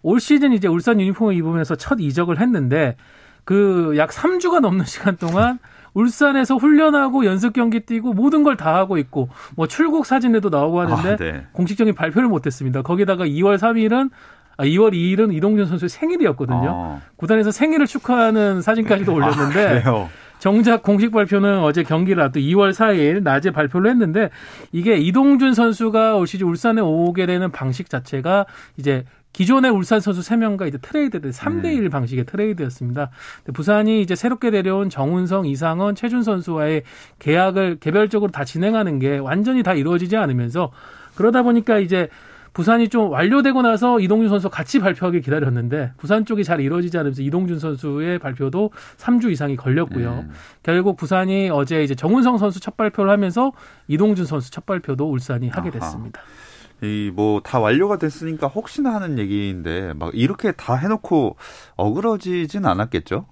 올 0.03 0.19
시즌 0.19 0.53
이제 0.53 0.67
울산 0.67 1.01
유니폼을 1.01 1.35
입으면서 1.35 1.75
첫 1.77 1.99
이적을 2.01 2.41
했는데 2.41 2.97
그 3.45 3.95
약 3.97 4.11
3주가 4.11 4.61
넘는 4.61 4.85
시간 4.87 5.17
동안 5.17 5.59
울산에서 5.95 6.57
훈련하고 6.57 7.25
연습 7.27 7.53
경기 7.53 7.81
뛰고 7.81 8.13
모든 8.15 8.43
걸 8.43 8.57
다 8.57 8.75
하고 8.77 8.99
있고 8.99 9.29
뭐 9.57 9.67
출국 9.67 10.07
사진에도 10.07 10.49
나오고 10.51 10.81
하는데 10.81 11.13
아, 11.13 11.17
네. 11.17 11.47
공식적인 11.53 11.95
발표를 11.95 12.29
못했습니다. 12.29 12.83
거기다가 12.83 13.25
2월 13.27 13.57
3일은 13.59 14.11
아, 14.59 14.65
2월 14.65 14.93
2일은 14.93 15.33
이동준 15.35 15.67
선수의 15.67 15.89
생일이었거든요. 15.89 16.69
아. 16.69 17.01
구단에서 17.17 17.51
생일을 17.51 17.87
축하하는 17.87 18.61
사진까지도 18.63 19.13
아, 19.13 19.15
올렸는데 19.15 19.83
아, 19.87 20.09
정작 20.39 20.83
공식 20.83 21.13
발표는 21.13 21.61
어제 21.61 21.83
경기를 21.83 22.23
앞두 22.23 22.41
2월 22.41 22.73
4일 22.73 23.23
낮에 23.23 23.51
발표를 23.53 23.91
했는데 23.91 24.29
이게 24.73 24.97
이동준 24.97 25.55
선수가 25.55 26.17
올 26.17 26.27
시즌 26.27 26.49
울산에 26.49 26.81
오게 26.83 27.27
되는 27.27 27.51
방식 27.53 27.89
자체가 27.89 28.47
이제 28.77 29.05
기존의 29.33 29.71
울산 29.71 30.01
선수 30.01 30.21
3명과 30.21 30.69
이제 30.69 30.79
트레이드된 30.79 31.31
3대 31.31 31.75
1 31.75 31.89
방식의 31.91 32.25
트레이드였습니다. 32.27 33.11
부산이 33.55 34.03
이제 34.03 34.15
새롭게 34.15 34.51
데려온 34.51 34.91
정운성, 34.91 35.47
이상원, 35.47 35.95
최준 35.95 36.23
선수와의 36.23 36.83
계약을 37.19 37.79
개별적으로 37.81 38.31
다 38.31 38.45
진행하는 38.45 38.99
게 38.99 39.19
완전히 39.19 39.63
다 39.63 39.75
이루어지지 39.75 40.17
않으면서 40.17 40.71
그러다 41.15 41.43
보니까 41.43 41.79
이제 41.79 42.09
부산이 42.53 42.89
좀 42.89 43.11
완료되고 43.11 43.63
나서 43.63 43.99
이동준 43.99 44.29
선수 44.29 44.51
같이 44.51 44.79
발표하길 44.79 45.23
기다렸는데 45.23 45.93
부산 45.97 46.25
쪽이 46.25 46.45
잘 46.45 46.61
이루어지지 46.61 46.99
않으면서 46.99 47.23
이동준 47.23 47.59
선수의 47.59 48.19
발표도 48.19 48.71
3주 48.99 49.31
이상이 49.31 49.57
걸렸고요. 49.57 50.25
음. 50.27 50.31
결국 50.63 50.97
부산이 50.97 51.49
어제 51.51 51.83
이제 51.83 51.95
정운성 51.95 52.39
선수 52.39 52.61
첫 52.61 52.77
발표를 52.77 53.11
하면서 53.11 53.53
이동준 53.89 54.27
선수 54.27 54.51
첫 54.51 54.67
발표도 54.67 55.11
울산이 55.11 55.49
하게 55.49 55.71
됐습니다. 55.71 56.21
아하. 56.21 56.42
이 56.83 57.13
뭐 57.15 57.41
다 57.43 57.61
완료가 57.61 57.97
됐으니까 57.99 58.49
혹시나 58.49 58.95
하는 58.95 59.19
얘기인데 59.19 59.93
막 59.95 60.11
이렇게 60.15 60.53
다 60.53 60.75
해놓고 60.75 61.37
어그러지진 61.77 62.67
않았겠죠? 62.67 63.27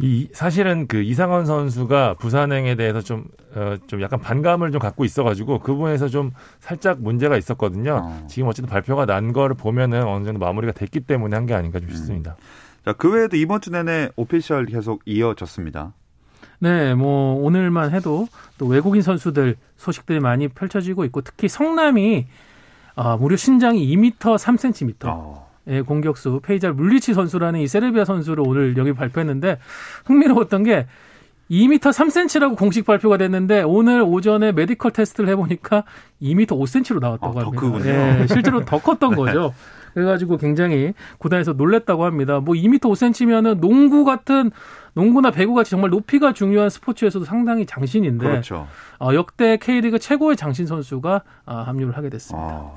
이 0.00 0.28
사실은 0.32 0.88
그 0.88 1.02
이상원 1.02 1.46
선수가 1.46 2.14
부산행에 2.14 2.74
대해서 2.74 3.00
좀 3.00 3.26
어, 3.54 3.76
좀 3.86 4.02
약간 4.02 4.18
반감을 4.20 4.72
좀 4.72 4.80
갖고 4.80 5.04
있어가지고 5.04 5.60
그 5.60 5.72
부분에서 5.72 6.08
좀 6.08 6.32
살짝 6.58 7.00
문제가 7.00 7.36
있었거든요. 7.36 8.00
어. 8.02 8.26
지금 8.28 8.48
어쨌든 8.48 8.68
발표가 8.68 9.06
난 9.06 9.32
거를 9.32 9.54
보면은 9.54 10.02
어느 10.04 10.24
정도 10.24 10.40
마무리가 10.40 10.72
됐기 10.72 11.00
때문에 11.00 11.36
한 11.36 11.46
게 11.46 11.54
아닌가 11.54 11.78
좀 11.78 11.90
싶습니다. 11.90 12.32
음. 12.38 12.84
자, 12.86 12.92
그 12.94 13.12
외에도 13.12 13.36
이번 13.36 13.60
주 13.60 13.70
내내 13.70 14.08
오피셜 14.16 14.66
계속 14.66 15.00
이어졌습니다. 15.06 15.92
네, 16.58 16.94
뭐 16.94 17.36
오늘만 17.40 17.92
해도 17.92 18.26
또 18.58 18.66
외국인 18.66 19.00
선수들 19.00 19.56
소식들이 19.76 20.18
많이 20.18 20.48
펼쳐지고 20.48 21.04
있고 21.04 21.20
특히 21.20 21.46
성남이 21.48 22.26
아, 22.96 23.16
무려 23.16 23.36
신장이 23.36 23.86
2m 23.96 24.18
3cm. 24.36 24.94
어. 25.06 25.44
예, 25.66 25.80
공격수 25.80 26.40
페이잘 26.42 26.74
뮬리치 26.74 27.14
선수라는 27.14 27.60
이 27.60 27.66
세르비아 27.66 28.04
선수를 28.04 28.44
오늘 28.46 28.76
여기 28.76 28.92
발표했는데 28.92 29.58
흥미로웠던 30.04 30.62
게 30.64 30.86
2m 31.50 31.78
3cm라고 31.78 32.56
공식 32.56 32.84
발표가 32.84 33.16
됐는데 33.16 33.62
오늘 33.62 34.02
오전에 34.02 34.52
메디컬 34.52 34.90
테스트를 34.92 35.28
해보니까 35.30 35.84
2m 36.22 36.46
5cm로 36.48 37.00
나왔다고 37.00 37.40
아, 37.40 37.44
합니다. 37.44 38.20
예, 38.20 38.26
실제로 38.26 38.64
더 38.64 38.78
컸던 38.78 39.10
네. 39.12 39.16
거죠. 39.16 39.54
그래가지고 39.94 40.38
굉장히 40.38 40.92
구단에서 41.18 41.52
놀랬다고 41.52 42.04
합니다. 42.04 42.40
뭐 42.40 42.54
2m 42.54 42.80
5cm면은 42.80 43.60
농구 43.60 44.04
같은 44.04 44.50
농구나 44.94 45.30
배구 45.30 45.54
같이 45.54 45.70
정말 45.70 45.90
높이가 45.90 46.32
중요한 46.32 46.70
스포츠에서도 46.70 47.24
상당히 47.24 47.66
장신인데 47.66 48.24
그렇죠. 48.26 48.66
어, 49.00 49.12
역대 49.14 49.56
K리그 49.56 49.98
최고의 49.98 50.36
장신 50.36 50.66
선수가 50.66 51.22
어, 51.46 51.54
합류를 51.54 51.96
하게 51.96 52.08
됐습니다. 52.10 52.48
아. 52.48 52.72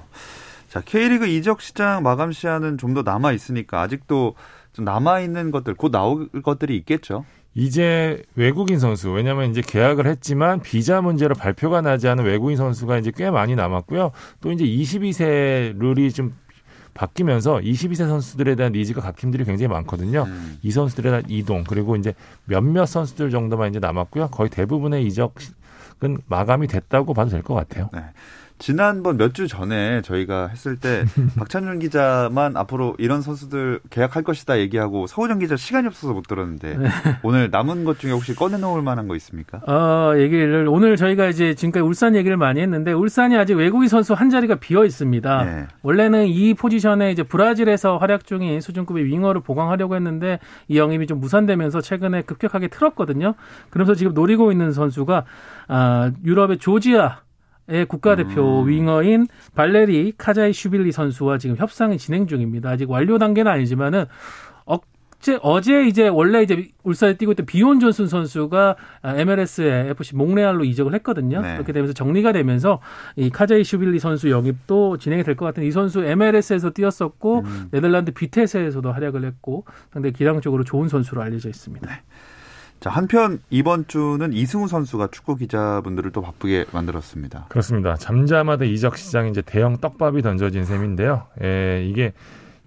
자, 0.67 0.81
K리그 0.81 1.27
이적 1.27 1.61
시장 1.61 2.03
마감 2.03 2.31
시한은 2.31 2.77
좀 2.77 2.93
더 2.93 3.03
남아 3.03 3.31
있으니까 3.33 3.81
아직도 3.81 4.35
좀 4.73 4.85
남아 4.85 5.19
있는 5.21 5.51
것들 5.51 5.75
곧 5.75 5.91
나올 5.91 6.27
것들이 6.43 6.75
있겠죠. 6.77 7.23
이제 7.53 8.21
외국인 8.35 8.77
선수 8.79 9.11
왜냐하면 9.11 9.49
이제 9.49 9.61
계약을 9.65 10.05
했지만 10.05 10.61
비자 10.61 11.01
문제로 11.01 11.33
발표가 11.35 11.81
나지 11.81 12.07
않은 12.07 12.23
외국인 12.23 12.55
선수가 12.57 12.97
이제 12.99 13.11
꽤 13.15 13.31
많이 13.31 13.55
남았고요. 13.55 14.11
또 14.41 14.51
이제 14.51 14.63
22세 14.65 15.77
룰이 15.79 16.11
좀 16.11 16.35
바뀌면서 16.97 17.57
22세 17.59 18.07
선수들에 18.07 18.55
대한 18.55 18.71
니즈가 18.73 19.01
각 19.01 19.15
팀들이 19.15 19.45
굉장히 19.45 19.67
많거든요. 19.71 20.23
음. 20.27 20.57
이 20.63 20.71
선수들에 20.71 21.09
대한 21.09 21.23
이동 21.29 21.63
그리고 21.63 21.95
이제 21.95 22.13
몇몇 22.45 22.87
선수들 22.87 23.29
정도만 23.29 23.69
이제 23.69 23.79
남았고요. 23.79 24.29
거의 24.29 24.49
대부분의 24.49 25.05
이적은 25.05 26.17
마감이 26.27 26.67
됐다고 26.67 27.13
봐도 27.13 27.29
될 27.29 27.43
것 27.43 27.53
같아요. 27.53 27.89
네. 27.93 28.01
지난번 28.59 29.17
몇 29.17 29.33
주 29.33 29.47
전에 29.47 30.01
저희가 30.01 30.47
했을 30.47 30.77
때 30.77 31.03
박찬준 31.37 31.79
기자만 31.79 32.57
앞으로 32.57 32.95
이런 32.97 33.21
선수들 33.21 33.81
계약할 33.91 34.23
것이다 34.23 34.57
얘기하고 34.59 35.05
서우정 35.05 35.39
기자 35.39 35.55
시간이 35.55 35.85
없어서 35.85 36.13
못 36.13 36.23
들었는데 36.27 36.77
네. 36.77 36.87
오늘 37.23 37.49
남은 37.51 37.83
것 37.83 37.99
중에 37.99 38.11
혹시 38.11 38.33
꺼내놓을 38.35 38.81
만한 38.81 39.07
거 39.07 39.15
있습니까? 39.17 39.59
어, 39.67 40.17
얘기를 40.17 40.67
오늘 40.69 40.95
저희가 40.95 41.27
이제 41.27 41.53
지금까지 41.53 41.81
울산 41.83 42.15
얘기를 42.15 42.35
많이 42.35 42.59
했는데 42.61 42.93
울산이 42.93 43.37
아직 43.37 43.53
외국인 43.53 43.89
선수 43.89 44.13
한 44.13 44.29
자리가 44.31 44.55
비어 44.55 44.85
있습니다. 44.85 45.43
네. 45.43 45.67
원래는 45.83 46.25
이 46.27 46.53
포지션에 46.55 47.11
이제 47.11 47.21
브라질에서 47.23 47.97
활약 47.97 48.25
중인 48.25 48.59
수준급의 48.61 49.05
윙어를 49.05 49.41
보강하려고 49.41 49.95
했는데 49.95 50.39
이 50.67 50.77
영입이 50.79 51.05
좀 51.05 51.19
무산되면서 51.19 51.81
최근에 51.81 52.23
급격하게 52.23 52.69
틀었거든요. 52.69 53.35
그래서 53.69 53.93
지금 53.93 54.13
노리고 54.13 54.51
있는 54.51 54.71
선수가 54.71 55.25
아, 55.67 56.11
유럽의 56.25 56.57
조지아 56.57 57.19
의 57.69 57.85
국가대표 57.85 58.61
음. 58.61 58.67
윙어인 58.69 59.27
발레리 59.53 60.13
카자이슈빌리 60.17 60.91
선수와 60.93 61.37
지금 61.37 61.57
협상이 61.57 61.97
진행 61.97 62.25
중입니다. 62.25 62.69
아직 62.69 62.89
완료 62.89 63.17
단계는 63.17 63.51
아니지만은 63.51 64.05
어제 64.65 65.37
어제 65.41 65.85
이제 65.87 66.07
원래 66.07 66.43
이제 66.43 66.69
울산에 66.83 67.17
뛰고 67.17 67.33
있던 67.33 67.45
비욘 67.45 67.79
존슨 67.79 68.07
선수가 68.07 68.75
MLS의 69.03 69.89
FC 69.89 70.15
몽레알로 70.15 70.63
이적을 70.63 70.93
했거든요. 70.95 71.41
네. 71.41 71.53
그렇게 71.55 71.73
되면서 71.73 71.93
정리가 71.93 72.31
되면서 72.31 72.79
이 73.17 73.29
카자이 73.29 73.63
슈빌리 73.63 73.99
선수 73.99 74.29
영입도 74.29 74.97
진행이 74.97 75.23
될 75.23 75.35
것 75.35 75.45
같은 75.45 75.63
이 75.63 75.71
선수 75.71 76.03
MLS에서 76.05 76.69
뛰었었고 76.69 77.39
음. 77.39 77.67
네덜란드 77.71 78.11
비테스에서도 78.13 78.89
활약을 78.91 79.25
했고 79.25 79.65
상당히 79.91 80.13
기량적으로 80.13 80.63
좋은 80.63 80.87
선수로 80.87 81.21
알려져 81.21 81.49
있습니다. 81.49 81.85
네. 81.85 82.01
자, 82.79 82.91
한편 82.91 83.39
이번 83.49 83.87
주는 83.87 84.31
이승우 84.31 84.67
선수가 84.67 85.07
축구 85.11 85.35
기자분들을 85.35 86.11
또 86.11 86.21
바쁘게 86.21 86.65
만들었습니다. 86.71 87.47
그렇습니다. 87.49 87.95
잠자마자 87.95 88.65
이적 88.65 88.97
시장에 88.97 89.29
이제 89.29 89.41
대형 89.41 89.77
떡밥이 89.77 90.21
던져진 90.21 90.63
셈인데요. 90.63 91.23
예, 91.43 91.83
이게 91.89 92.13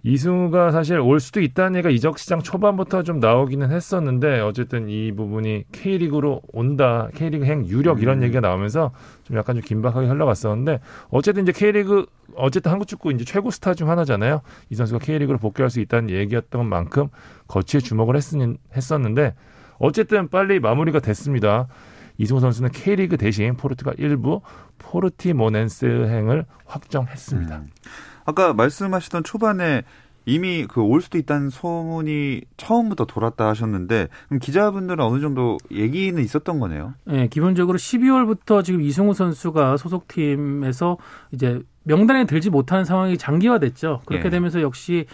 이승우가 0.02 0.70
사실 0.72 0.98
올 0.98 1.20
수도 1.20 1.40
있다는 1.40 1.76
얘기가 1.76 1.90
이적 1.90 2.18
시장 2.18 2.40
초반부터 2.40 3.02
좀 3.02 3.20
나오기는 3.20 3.70
했었는데 3.70 4.40
어쨌든 4.40 4.88
이 4.88 5.12
부분이 5.12 5.64
K리그로 5.72 6.40
온다, 6.52 7.08
K리그 7.14 7.44
행 7.44 7.66
유력 7.66 8.02
이런 8.02 8.18
음. 8.18 8.22
얘기가 8.22 8.40
나오면서 8.40 8.92
좀 9.24 9.36
약간 9.36 9.56
좀 9.56 9.62
긴박하게 9.62 10.08
흘러갔었는데 10.08 10.80
어쨌든 11.10 11.42
이제 11.42 11.52
K리그 11.52 12.06
어쨌든 12.34 12.72
한국 12.72 12.86
축구 12.86 13.12
이제 13.12 13.24
최고 13.24 13.50
스타 13.50 13.74
중 13.74 13.90
하나잖아요. 13.90 14.40
이 14.70 14.74
선수가 14.74 15.00
K리그로 15.00 15.38
복귀할 15.38 15.68
수 15.68 15.80
있다는 15.80 16.10
얘기였던 16.10 16.66
만큼 16.66 17.08
거치에 17.46 17.80
주목을 17.80 18.16
했었는데 18.74 19.34
어쨌든 19.80 20.28
빨리 20.28 20.60
마무리가 20.60 21.00
됐습니다. 21.00 21.66
이승우 22.18 22.38
선수는 22.38 22.70
K리그 22.70 23.16
대신 23.16 23.56
포르투갈 23.56 23.94
일부 23.98 24.42
포르티모넨스행을 24.78 26.44
확정했습니다. 26.66 27.56
음. 27.56 27.70
아까 28.26 28.52
말씀하시던 28.52 29.24
초반에 29.24 29.82
이미 30.26 30.66
그 30.66 30.82
올 30.82 31.00
수도 31.00 31.16
있다는 31.16 31.48
소문이 31.48 32.42
처음부터 32.58 33.06
돌았다 33.06 33.48
하셨는데 33.48 34.08
그럼 34.28 34.38
기자분들은 34.38 35.02
어느 35.02 35.20
정도 35.20 35.56
얘기는 35.70 36.22
있었던 36.22 36.60
거네요. 36.60 36.92
네, 37.06 37.26
기본적으로 37.28 37.78
12월부터 37.78 38.62
지금 38.62 38.82
이승우 38.82 39.14
선수가 39.14 39.78
소속팀에서 39.78 40.98
이제 41.32 41.60
명단에 41.84 42.26
들지 42.26 42.50
못하는 42.50 42.84
상황이 42.84 43.16
장기화됐죠. 43.16 44.02
그렇게 44.06 44.24
네. 44.24 44.30
되면서 44.30 44.60
역시 44.60 45.06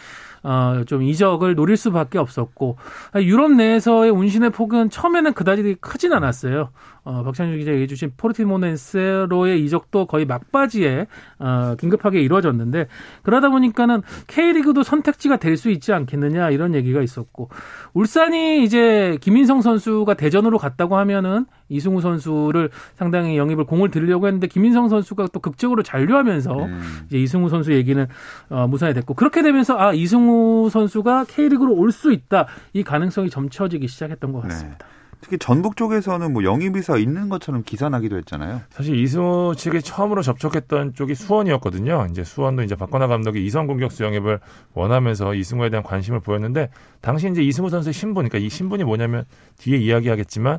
어, 0.43 0.85
좀 0.87 1.03
이적을 1.03 1.57
노릴 1.57 1.77
수밖에 1.77 2.19
없었고 2.19 2.77
유럽 3.17 3.51
내에서의 3.53 4.11
운신의 4.11 4.51
폭은 4.51 4.91
처음에는 4.91 5.33
그다지 5.33 5.77
크진 5.81 6.13
않았어요. 6.13 6.71
어, 7.03 7.23
박찬주 7.25 7.57
기자 7.59 7.71
얘기해 7.73 7.87
주신 7.87 8.13
포르티모네스로의 8.17 9.65
이적도 9.65 10.07
거의 10.07 10.25
막바지에 10.25 11.07
어, 11.39 11.75
긴급하게 11.79 12.21
이루어졌는데 12.21 12.87
그러다 13.23 13.49
보니까는 13.51 14.03
K리그도 14.29 14.83
선택지가 14.83 15.39
될 15.39 15.57
수 15.57 15.71
있지 15.71 15.95
않겠느냐 15.95 16.51
이런 16.51 16.75
얘기가 16.75 17.01
있었고 17.01 17.49
울산이 17.95 18.63
이제 18.63 19.17
김인성 19.23 19.63
선수가 19.63 20.13
대전으로 20.15 20.59
갔다고 20.59 20.99
하면은 20.99 21.47
이승우 21.69 22.01
선수를 22.01 22.71
상당히 22.95 23.37
영입을 23.37 23.65
공을 23.65 23.91
들이려고 23.91 24.27
했는데 24.27 24.47
김인성 24.47 24.89
선수가 24.89 25.29
또 25.33 25.41
극적으로 25.41 25.83
잔류하면서 25.83 26.65
음. 26.65 26.83
이제 27.07 27.19
이승우 27.19 27.49
선수 27.49 27.73
얘기는 27.73 28.07
어, 28.51 28.67
무산이 28.69 28.95
됐고 28.95 29.15
그렇게 29.15 29.43
되면서 29.43 29.77
아 29.79 29.93
이승우 29.93 30.71
선수가 30.71 31.25
K리그로 31.25 31.75
올 31.75 31.91
수 31.97 32.13
있다 32.13 32.47
이 32.75 32.83
가능성이 32.83 33.31
점쳐지기 33.31 33.89
시작했던 33.89 34.33
것 34.33 34.43
같습니다. 34.43 34.79
네. 34.79 34.85
특히 35.23 35.39
전북 35.39 35.77
쪽에서는 35.77 36.33
뭐 36.35 36.45
영입 36.45 36.77
이사 36.77 36.99
있는 36.99 37.31
것처럼 37.31 37.63
기사 37.65 37.89
나기도 37.89 38.19
했잖아요. 38.19 38.61
사실 38.69 38.97
이승우 38.97 39.55
측에 39.57 39.81
처음으로 39.81 40.21
접촉했던 40.21 40.93
쪽이 40.93 41.15
수원이었거든요. 41.15 42.07
이제 42.11 42.23
수원도 42.23 42.63
이제 42.65 42.77
박건하 42.77 43.07
감독이 43.07 43.45
이선 43.47 43.67
공격수 43.67 44.05
영입을 44.05 44.41
원하면서 44.75 45.35
이승우에 45.35 45.71
대한 45.71 45.83
관심을 45.83 46.21
보였는데 46.21 46.69
당시 47.01 47.31
이제 47.31 47.43
이승우 47.43 47.71
선수의 47.71 47.95
신분, 47.95 48.29
그러니까 48.29 48.39
이 48.39 48.51
신분이 48.51 48.85
뭐냐면 48.85 49.25
뒤에 49.59 49.79
이야기하겠지만 49.79 50.59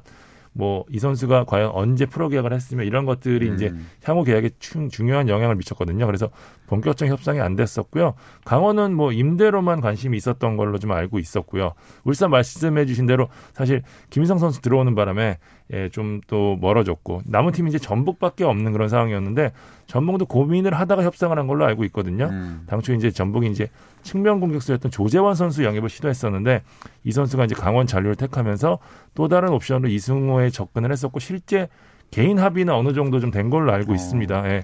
뭐 0.57 0.87
이 0.89 0.99
선수가 0.99 1.45
과연 1.45 1.71
언제 1.73 2.05
프로 2.05 2.29
계약을 2.29 2.53
했으면 2.53 2.85
이런 2.85 3.05
것들이 3.05 3.49
음. 3.49 3.55
이제 3.55 3.73
향후 4.03 4.23
계약에 4.23 4.49
중요한 4.59 5.29
영향을 5.29 5.55
미쳤거든요. 5.55 6.05
그래서 6.05 6.29
본격적인 6.67 7.11
협상이 7.11 7.39
안 7.39 7.55
됐었고요. 7.55 8.13
강원은 8.45 8.93
뭐 8.93 9.11
임대로만 9.11 9.81
관심이 9.81 10.17
있었던 10.17 10.57
걸로 10.57 10.77
좀 10.79 10.91
알고 10.91 11.19
있었고요. 11.19 11.73
울산 12.03 12.29
말씀해 12.31 12.85
주신 12.85 13.05
대로 13.05 13.27
사실 13.53 13.83
김희성 14.09 14.37
선수 14.37 14.61
들어오는 14.61 14.95
바람에 14.95 15.37
예, 15.73 15.89
좀 15.89 16.21
또 16.27 16.57
멀어졌고 16.61 17.21
남은 17.25 17.51
팀이 17.53 17.69
이제 17.69 17.77
전북밖에 17.77 18.43
없는 18.43 18.71
그런 18.71 18.89
상황이었는데 18.89 19.51
전북도 19.85 20.25
고민을 20.25 20.73
하다가 20.73 21.03
협상을 21.03 21.37
한 21.37 21.47
걸로 21.47 21.65
알고 21.65 21.83
있거든요. 21.85 22.25
음. 22.25 22.63
당초 22.67 22.93
이제 22.93 23.11
전북이 23.11 23.47
이제 23.49 23.69
측면 24.01 24.39
공격수였던 24.39 24.91
조재원 24.91 25.35
선수 25.35 25.63
영입을 25.63 25.89
시도했었는데 25.89 26.63
이 27.03 27.11
선수가 27.11 27.45
이제 27.45 27.55
강원 27.55 27.85
잔류를 27.87 28.15
택하면서 28.15 28.79
또 29.13 29.27
다른 29.27 29.49
옵션으로 29.49 29.89
이승호에 29.89 30.49
접근을 30.49 30.91
했었고 30.91 31.19
실제 31.19 31.67
개인 32.11 32.39
합의는 32.39 32.73
어느 32.73 32.93
정도 32.93 33.19
좀 33.19 33.31
된 33.31 33.49
걸로 33.49 33.71
알고 33.73 33.91
어. 33.91 33.95
있습니다. 33.95 34.49
예. 34.49 34.63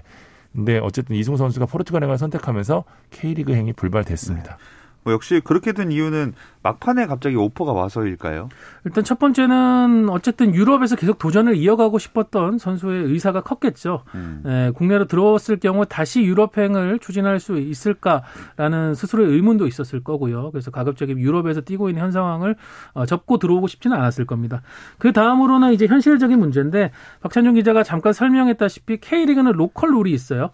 근데 0.52 0.78
어쨌든 0.78 1.16
이승우 1.16 1.36
선수가 1.36 1.66
포르투갈행을 1.66 2.16
선택하면서 2.16 2.84
K리그 3.10 3.52
행이 3.54 3.72
불발됐습니다. 3.74 4.56
네. 4.56 4.62
뭐 5.04 5.12
역시 5.12 5.40
그렇게 5.44 5.72
된 5.72 5.92
이유는 5.92 6.32
막판에 6.62 7.06
갑자기 7.06 7.36
오퍼가 7.36 7.72
와서일까요? 7.72 8.48
일단 8.86 9.04
첫 9.04 9.18
번째는 9.18 10.08
어쨌든 10.08 10.54
유럽에서 10.54 10.96
계속 10.96 11.18
도전을 11.18 11.56
이어가고 11.56 11.98
싶었던 11.98 12.58
선수의 12.58 13.04
의사가 13.04 13.42
컸겠죠. 13.42 14.02
음. 14.14 14.42
예, 14.46 14.72
국내로 14.74 15.06
들어왔을 15.06 15.58
경우 15.58 15.84
다시 15.84 16.22
유럽행을 16.22 16.98
추진할 17.00 17.38
수 17.38 17.58
있을까라는 17.58 18.94
스스로의 18.94 19.30
의문도 19.30 19.66
있었을 19.66 20.02
거고요. 20.02 20.50
그래서 20.52 20.70
가급적이 20.70 21.12
유럽에서 21.12 21.60
뛰고 21.60 21.90
있는 21.90 22.02
현 22.02 22.10
상황을 22.12 22.56
어, 22.94 23.04
접고 23.04 23.38
들어오고 23.38 23.66
싶지는 23.66 23.96
않았을 23.98 24.24
겁니다. 24.24 24.62
그 24.98 25.12
다음으로는 25.12 25.74
이제 25.74 25.86
현실적인 25.86 26.38
문제인데 26.38 26.92
박찬종 27.20 27.54
기자가 27.54 27.82
잠깐 27.82 28.14
설명했다시피 28.14 28.98
K리그는 28.98 29.52
로컬 29.52 29.90
룰이 29.90 30.12
있어요. 30.12 30.50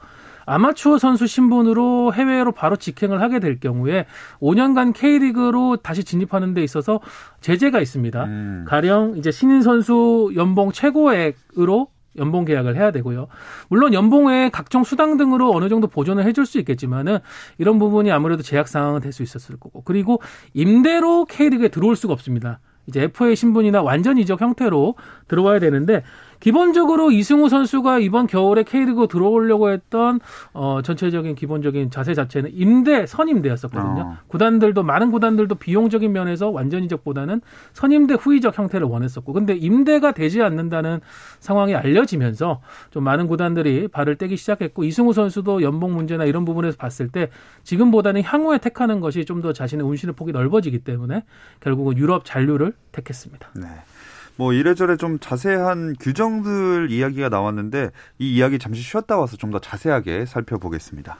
아마추어 0.50 0.98
선수 0.98 1.26
신분으로 1.26 2.12
해외로 2.12 2.50
바로 2.52 2.74
직행을 2.76 3.20
하게 3.22 3.38
될 3.38 3.60
경우에 3.60 4.06
5년간 4.40 4.92
K리그로 4.94 5.76
다시 5.76 6.02
진입하는 6.02 6.54
데 6.54 6.62
있어서 6.64 7.00
제재가 7.40 7.80
있습니다. 7.80 8.24
음. 8.24 8.64
가령 8.66 9.16
이제 9.16 9.30
신인 9.30 9.62
선수 9.62 10.32
연봉 10.34 10.72
최고액으로 10.72 11.88
연봉 12.18 12.44
계약을 12.44 12.74
해야 12.76 12.90
되고요. 12.90 13.28
물론 13.68 13.94
연봉 13.94 14.26
외에 14.26 14.50
각종 14.50 14.82
수당 14.82 15.16
등으로 15.16 15.52
어느 15.54 15.68
정도 15.68 15.86
보존을 15.86 16.24
해줄 16.24 16.44
수 16.44 16.58
있겠지만은 16.58 17.18
이런 17.58 17.78
부분이 17.78 18.10
아무래도 18.10 18.42
제약 18.42 18.66
상황은 18.66 19.00
될 19.00 19.12
수 19.12 19.22
있었을 19.22 19.56
거고 19.58 19.82
그리고 19.82 20.20
임대로 20.54 21.24
K리그에 21.26 21.68
들어올 21.68 21.94
수가 21.94 22.12
없습니다. 22.12 22.58
이제 22.86 23.02
FA 23.02 23.36
신분이나 23.36 23.82
완전 23.82 24.18
이적 24.18 24.40
형태로 24.40 24.96
들어와야 25.28 25.60
되는데 25.60 26.02
기본적으로 26.40 27.10
이승우 27.10 27.48
선수가 27.48 27.98
이번 27.98 28.26
겨울에 28.26 28.62
K리그 28.62 29.08
들어오려고 29.08 29.70
했던 29.70 30.20
어 30.52 30.80
전체적인 30.82 31.34
기본적인 31.34 31.90
자세 31.90 32.14
자체는 32.14 32.50
임대 32.54 33.06
선임대였었거든요. 33.06 34.02
어. 34.02 34.16
구단들도 34.28 34.82
많은 34.82 35.10
구단들도 35.10 35.56
비용적인 35.56 36.12
면에서 36.12 36.50
완전 36.50 36.84
이적보다는 36.84 37.40
선임대 37.72 38.14
후이적 38.14 38.56
형태를 38.56 38.86
원했었고 38.86 39.32
근데 39.32 39.54
임대가 39.54 40.12
되지 40.12 40.42
않는다는 40.42 41.00
상황이 41.40 41.74
알려지면서 41.74 42.60
좀 42.90 43.04
많은 43.04 43.26
구단들이 43.26 43.88
발을 43.88 44.16
떼기 44.16 44.36
시작했고 44.36 44.84
이승우 44.84 45.12
선수도 45.12 45.62
연봉 45.62 45.94
문제나 45.94 46.24
이런 46.24 46.44
부분에서 46.44 46.76
봤을 46.76 47.08
때 47.08 47.30
지금보다는 47.64 48.22
향후에 48.22 48.58
택하는 48.58 49.00
것이 49.00 49.24
좀 49.24 49.40
더 49.40 49.54
자신의 49.54 49.86
운신의 49.86 50.14
폭이 50.16 50.32
넓어지기 50.32 50.80
때문에 50.80 51.24
결국은 51.60 51.96
유럽 51.96 52.26
잔류를 52.26 52.74
택했습니다. 52.92 53.48
네. 53.54 53.68
뭐 54.40 54.54
이래저래 54.54 54.96
좀 54.96 55.18
자세한 55.20 55.96
규정들 56.00 56.90
이야기가 56.90 57.28
나왔는데 57.28 57.90
이 58.18 58.36
이야기 58.36 58.58
잠시 58.58 58.80
쉬었다 58.80 59.18
와서 59.18 59.36
좀 59.36 59.50
더 59.50 59.58
자세하게 59.58 60.24
살펴보겠습니다. 60.24 61.18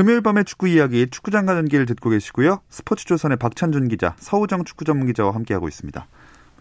금요일 0.00 0.22
밤의 0.22 0.46
축구 0.46 0.66
이야기 0.66 1.06
축구장 1.10 1.44
가는 1.44 1.62
길 1.66 1.84
듣고 1.84 2.08
계시고요. 2.08 2.62
스포츠조선의 2.70 3.36
박찬준 3.36 3.88
기자, 3.88 4.14
서우정 4.16 4.64
축구 4.64 4.86
전문 4.86 5.06
기자와 5.06 5.34
함께하고 5.34 5.68
있습니다. 5.68 6.06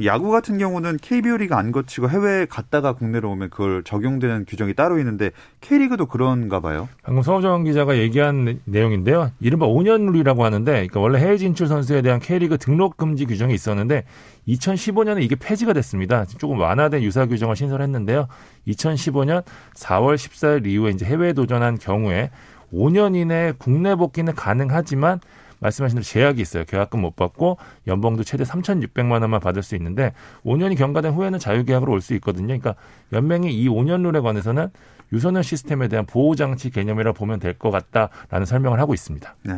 야구 0.04 0.30
같은 0.30 0.58
경우는 0.58 0.98
KBO 1.02 1.38
리그 1.38 1.56
안 1.56 1.72
거치고 1.72 2.10
해외에 2.10 2.46
갔다가 2.46 2.92
국내로 2.92 3.32
오면 3.32 3.50
그걸 3.50 3.84
적용되는 3.84 4.44
규정이 4.46 4.74
따로 4.74 5.00
있는데 5.00 5.32
K리그도 5.62 6.08
그런가 6.08 6.60
봐요. 6.60 6.90
방금 7.02 7.24
서우정 7.24 7.64
기자가 7.64 7.98
얘기한 7.98 8.60
내용인데요. 8.66 9.32
이른바 9.40 9.68
5년 9.68 10.12
룰이라고 10.12 10.44
하는데 10.44 10.72
그러니까 10.72 11.00
원래 11.00 11.20
해외 11.20 11.38
진출 11.38 11.68
선수에 11.68 12.02
대한 12.02 12.20
K리그 12.20 12.58
등록 12.58 12.98
금지 12.98 13.26
규정이 13.26 13.54
있었는데 13.54 14.04
2015년에 14.50 15.22
이게 15.22 15.38
폐지가 15.38 15.72
됐습니다. 15.72 16.26
조금 16.26 16.60
완화된 16.60 17.04
유사 17.04 17.26
규정을 17.26 17.56
신설했는데요. 17.56 18.28
2015년 18.68 19.44
4월 19.76 20.16
14일 20.16 20.68
이후에 20.68 20.92
이제 20.92 21.06
해외에 21.06 21.32
도전한 21.32 21.78
경우에 21.78 22.32
5년 22.74 23.16
이내 23.16 23.54
국내 23.58 23.96
복귀는 23.96 24.36
가능하지만 24.36 25.20
말씀하신 25.62 25.98
대로 25.98 26.04
제약이 26.04 26.42
있어요. 26.42 26.64
계약금 26.66 27.02
못 27.02 27.16
받고 27.18 27.58
연봉도 27.88 28.24
최대 28.24 28.44
3,600만 28.46 29.22
원만 29.22 29.40
받을 29.42 29.62
수 29.62 29.76
있는데 29.76 30.14
5년이 30.46 30.78
경과된 30.78 31.12
후에는 31.14 31.38
자유계약으로 31.38 31.92
올 31.92 32.00
수 32.02 32.14
있거든요. 32.16 32.48
그러니까 32.48 32.76
연맹이 33.12 33.52
이 33.54 33.68
5년 33.68 34.04
룰에 34.04 34.22
관해서는 34.22 34.70
유소년 35.12 35.42
시스템에 35.42 35.88
대한 35.88 36.06
보호 36.06 36.36
장치 36.36 36.70
개념이라 36.70 37.14
보면 37.14 37.40
될 37.40 37.56
것 37.58 37.72
같다라는 37.72 38.46
설명을 38.46 38.80
하고 38.80 38.94
있습니다. 38.94 39.36
네. 39.44 39.54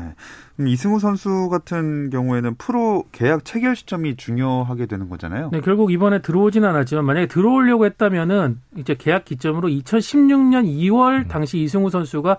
그럼 0.56 0.70
이승우 0.70 1.00
선수 1.00 1.50
같은 1.50 2.10
경우에는 2.10 2.56
프로 2.56 3.04
계약 3.12 3.44
체결 3.44 3.76
시점이 3.76 4.16
중요하게 4.16 4.86
되는 4.86 5.10
거잖아요. 5.10 5.50
네, 5.52 5.60
결국 5.60 5.92
이번에 5.92 6.22
들어오진 6.22 6.64
않았지만 6.64 7.04
만약에 7.06 7.28
들어오려고 7.28 7.86
했다면은 7.86 8.60
이제 8.78 8.96
계약 8.98 9.26
기점으로 9.26 9.68
2016년 9.68 10.66
2월 10.66 11.28
당시 11.28 11.60
이승우 11.60 11.90
선수가 11.90 12.32
어, 12.32 12.38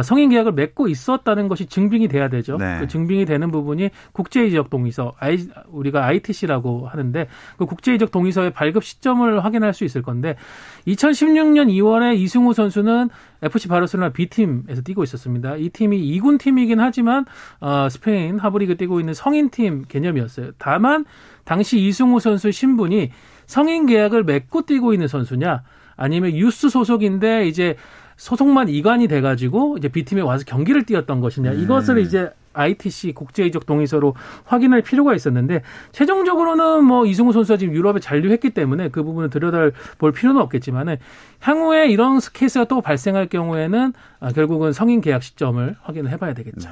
성인 0.00 0.30
계약을 0.30 0.52
맺고 0.52 0.88
있었다는 0.88 1.48
것이 1.48 1.66
증빙이 1.66 2.08
돼야 2.08 2.28
되죠. 2.28 2.56
네. 2.56 2.78
그 2.80 2.88
증빙이 2.88 3.26
되는 3.26 3.50
부분이 3.50 3.90
국제 4.12 4.46
이적 4.46 4.70
동의서, 4.70 5.12
I, 5.18 5.46
우리가 5.68 6.06
ITC라고 6.06 6.88
하는데 6.88 7.28
그 7.58 7.66
국제 7.66 7.94
이적 7.94 8.10
동의서의 8.10 8.52
발급 8.52 8.84
시점을 8.84 9.44
확인할 9.44 9.74
수 9.74 9.84
있을 9.84 10.02
건데 10.02 10.36
2016년 10.86 11.68
2월에 11.68 12.16
이승우 12.16 12.54
선수는 12.54 13.10
FC 13.42 13.68
바르셀로나 13.68 14.12
B팀에서 14.12 14.82
뛰고 14.82 15.02
있었습니다. 15.02 15.56
이 15.56 15.68
팀이 15.68 16.00
2군 16.18 16.38
팀이긴 16.38 16.80
하지만 16.80 17.24
어, 17.60 17.88
스페인 17.90 18.38
하브리그 18.38 18.76
뛰고 18.76 19.00
있는 19.00 19.14
성인 19.14 19.50
팀 19.50 19.84
개념이었어요. 19.86 20.52
다만 20.58 21.04
당시 21.44 21.78
이승우 21.80 22.20
선수의 22.20 22.52
신분이 22.52 23.10
성인 23.46 23.86
계약을 23.86 24.24
맺고 24.24 24.62
뛰고 24.62 24.92
있는 24.92 25.08
선수냐 25.08 25.62
아니면 25.96 26.32
유스 26.32 26.68
소속인데 26.68 27.46
이제 27.46 27.76
소속만 28.22 28.68
이관이 28.68 29.08
돼가지고 29.08 29.78
이제 29.78 29.88
B팀에 29.88 30.20
와서 30.20 30.44
경기를 30.46 30.84
뛰었던 30.84 31.20
것이냐. 31.20 31.50
이것을 31.64 31.98
이제 31.98 32.30
ITC 32.52 33.14
국제이적 33.14 33.66
동의서로 33.66 34.14
확인할 34.44 34.82
필요가 34.82 35.12
있었는데 35.12 35.62
최종적으로는 35.90 36.84
뭐 36.84 37.04
이승우 37.04 37.32
선수가 37.32 37.56
지금 37.56 37.74
유럽에 37.74 37.98
잔류했기 37.98 38.50
때문에 38.50 38.90
그 38.90 39.02
부분을 39.02 39.28
들여다볼 39.28 40.12
필요는 40.12 40.40
없겠지만은 40.40 40.98
향후에 41.40 41.88
이런 41.88 42.20
케이스가 42.32 42.66
또 42.66 42.80
발생할 42.80 43.26
경우에는 43.26 43.92
아, 44.20 44.30
결국은 44.30 44.72
성인 44.72 45.00
계약 45.00 45.24
시점을 45.24 45.74
확인을 45.82 46.12
해봐야 46.12 46.32
되겠죠. 46.32 46.68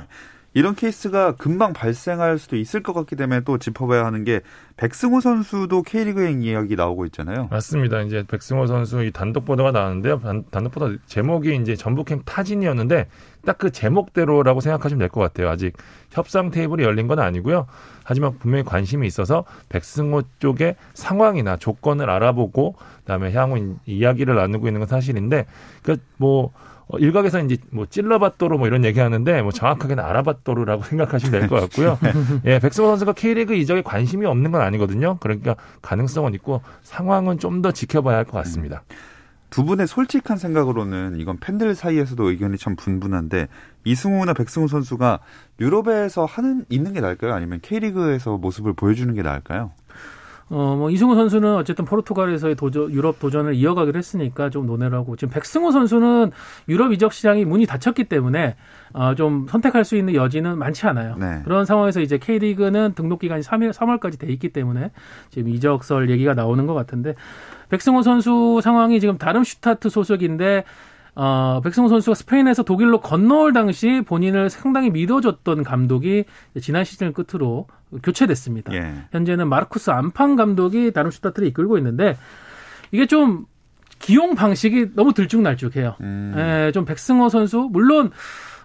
이런 0.53 0.75
케이스가 0.75 1.37
금방 1.37 1.73
발생할 1.73 2.39
수도 2.39 2.57
있을 2.57 2.83
것 2.83 2.93
같기 2.93 3.15
때문에 3.15 3.43
또 3.43 3.57
짚어봐야 3.59 4.05
하는 4.05 4.25
게 4.25 4.41
백승호 4.77 5.21
선수도 5.21 5.83
K리그행 5.83 6.43
이야기 6.43 6.75
나오고 6.75 7.07
있잖아요. 7.07 7.47
맞습니다. 7.51 8.01
이제 8.03 8.25
백승호 8.27 8.67
선수 8.67 9.05
이 9.05 9.13
단독 9.13 9.45
보도가 9.45 9.71
나왔는데요. 9.71 10.19
단, 10.21 10.45
단독 10.51 10.73
보도 10.73 10.97
제목이 11.07 11.55
이제 11.57 11.77
전북행 11.77 12.23
타진이었는데 12.25 13.07
딱 13.47 13.59
그 13.59 13.71
제목대로라고 13.71 14.61
생각하시면 14.61 14.99
될 14.99 15.09
것 15.09 15.21
같아요. 15.21 15.49
아직 15.51 15.75
협상 16.11 16.51
테이블이 16.51 16.83
열린 16.83 17.07
건 17.07 17.21
아니고요. 17.21 17.67
하지만 18.05 18.37
분명히 18.39 18.65
관심이 18.65 19.07
있어서 19.07 19.45
백승호 19.69 20.23
쪽의 20.41 20.77
상황이나 20.95 21.57
조건을 21.57 22.11
알아보고 22.11 22.75
그다음에 23.01 23.33
향후 23.33 23.77
이야기를 23.87 24.35
나누고 24.35 24.67
있는 24.67 24.81
건 24.81 24.89
사실인데 24.89 25.47
그뭐 25.83 26.53
어, 26.93 26.99
일각에서 26.99 27.41
이제 27.45 27.57
뭐 27.71 27.87
찔러봤도로 27.87 28.59
뭐 28.59 28.67
이런 28.67 28.85
얘기하는데 28.85 29.43
뭐 29.43 29.53
정확하게는 29.53 30.03
알아봤도로라고 30.03 30.83
생각하시면 30.85 31.41
될 31.41 31.49
것 31.49 31.61
같고요. 31.61 31.99
예, 32.47 32.59
백승호 32.59 32.89
선수가 32.89 33.13
K리그 33.13 33.55
이적에 33.55 33.83
관심이 33.83 34.27
없는 34.27 34.51
건 34.53 34.61
아니거든요. 34.63 35.19
그러니까 35.21 35.57
가능성은 35.83 36.35
있고 36.35 36.63
상황은 36.83 37.39
좀 37.39 37.61
더 37.63 37.73
지켜봐야 37.73 38.17
할 38.17 38.25
것 38.25 38.33
같습니다. 38.39 38.83
두 39.51 39.65
분의 39.65 39.87
솔직한 39.89 40.37
생각으로는 40.39 41.17
이건 41.19 41.39
팬들 41.41 41.75
사이에서도 41.75 42.31
의견이 42.31 42.57
참 42.57 42.77
분분한데 42.77 43.49
이승우나 43.85 44.33
백승우 44.33 44.69
선수가 44.69 45.19
유럽에서 45.61 46.25
하는 46.25 46.65
있는 46.71 46.93
게 46.93 47.01
나을까요? 47.01 47.35
아니면 47.35 47.59
K리그에서 47.61 48.39
모습을 48.39 48.73
보여주는 48.75 49.13
게 49.15 49.23
나을까요? 49.23 49.73
어, 50.51 50.75
뭐, 50.77 50.91
이승우 50.91 51.15
선수는 51.15 51.55
어쨌든 51.55 51.85
포르투갈에서의 51.85 52.57
도전, 52.57 52.91
유럽 52.91 53.21
도전을 53.21 53.55
이어가기로 53.55 53.97
했으니까 53.97 54.51
좀 54.51 54.67
논의를 54.67 54.99
하고, 54.99 55.15
지금 55.15 55.33
백승우 55.33 55.71
선수는 55.71 56.33
유럽 56.69 56.93
이적 56.93 57.13
시장이 57.13 57.45
문이 57.45 57.67
닫혔기 57.67 58.05
때문에, 58.05 58.57
어, 58.93 59.15
좀 59.15 59.47
선택할 59.49 59.85
수 59.85 59.97
있는 59.97 60.15
여지는 60.15 60.59
많지 60.59 60.87
않아요. 60.89 61.15
네. 61.19 61.43
그런 61.45 61.65
상황에서 61.65 62.01
이제 62.01 62.19
K리그는 62.19 62.95
등록 62.95 63.21
기간이 63.21 63.43
3일, 63.43 63.73
3월까지 63.73 64.19
돼 64.19 64.27
있기 64.33 64.49
때문에 64.49 64.91
지금 65.31 65.53
이적설 65.53 66.11
얘기가 66.11 66.35
나오는 66.35 66.67
것 66.67 66.75
같은데, 66.75 67.15
백승우 67.69 68.03
선수 68.03 68.61
상황이 68.61 68.99
지금 68.99 69.19
다름슈타트 69.19 69.89
소속인데, 69.89 70.65
어, 71.23 71.61
백승호 71.63 71.89
선수가 71.89 72.15
스페인에서 72.15 72.63
독일로 72.63 73.03
건너올 73.03 73.53
당시 73.53 74.01
본인을 74.07 74.49
상당히 74.49 74.89
믿어줬던 74.89 75.65
감독이 75.65 76.25
지난 76.63 76.83
시즌을 76.83 77.13
끝으로 77.13 77.67
교체됐습니다. 78.03 78.73
예. 78.73 78.95
현재는 79.13 79.47
마르쿠스 79.47 79.91
안판 79.91 80.37
감독이 80.37 80.93
다름슈타트를 80.93 81.47
이끌고 81.49 81.77
있는데 81.77 82.17
이게 82.91 83.05
좀 83.05 83.45
기용 83.99 84.35
방식이 84.35 84.95
너무 84.95 85.13
들쭉날쭉해요. 85.13 85.97
음. 86.01 86.35
예, 86.39 86.73
좀 86.73 86.87
백승호 86.87 87.29
선수 87.29 87.69
물론 87.71 88.13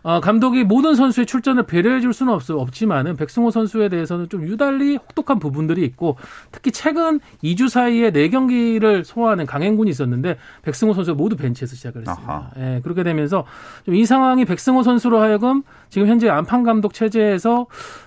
어, 0.07 0.19
감독이 0.19 0.63
모든 0.63 0.93
선수의 0.93 1.25
출전을 1.25 1.63
배려해 1.63 1.99
줄 1.99 2.13
수는 2.13 2.31
없, 2.31 2.47
없지만은 2.47 3.15
백승호 3.15 3.49
선수에 3.49 3.89
대해서는 3.89 4.29
좀 4.29 4.43
유달리 4.47 4.97
혹독한 4.97 5.39
부분들이 5.39 5.83
있고 5.83 6.17
특히 6.51 6.71
최근 6.71 7.19
2주 7.43 7.69
사이에 7.69 8.11
4경기를 8.11 9.03
소화하는 9.03 9.47
강행군이 9.47 9.89
있었는데 9.89 10.37
백승호 10.61 10.93
선수가 10.93 11.17
모두 11.17 11.35
벤치에서 11.35 11.75
시작을 11.75 12.01
했습니다. 12.01 12.51
예, 12.59 12.81
그렇게 12.83 13.01
되면서 13.01 13.45
좀 13.87 13.95
이 13.95 14.05
상황이 14.05 14.45
백승호 14.45 14.83
선수로 14.83 15.19
하여금 15.19 15.63
지금 15.89 16.07
현재 16.07 16.29
안판 16.29 16.61
감독 16.63 16.93
체제에서 16.93 17.65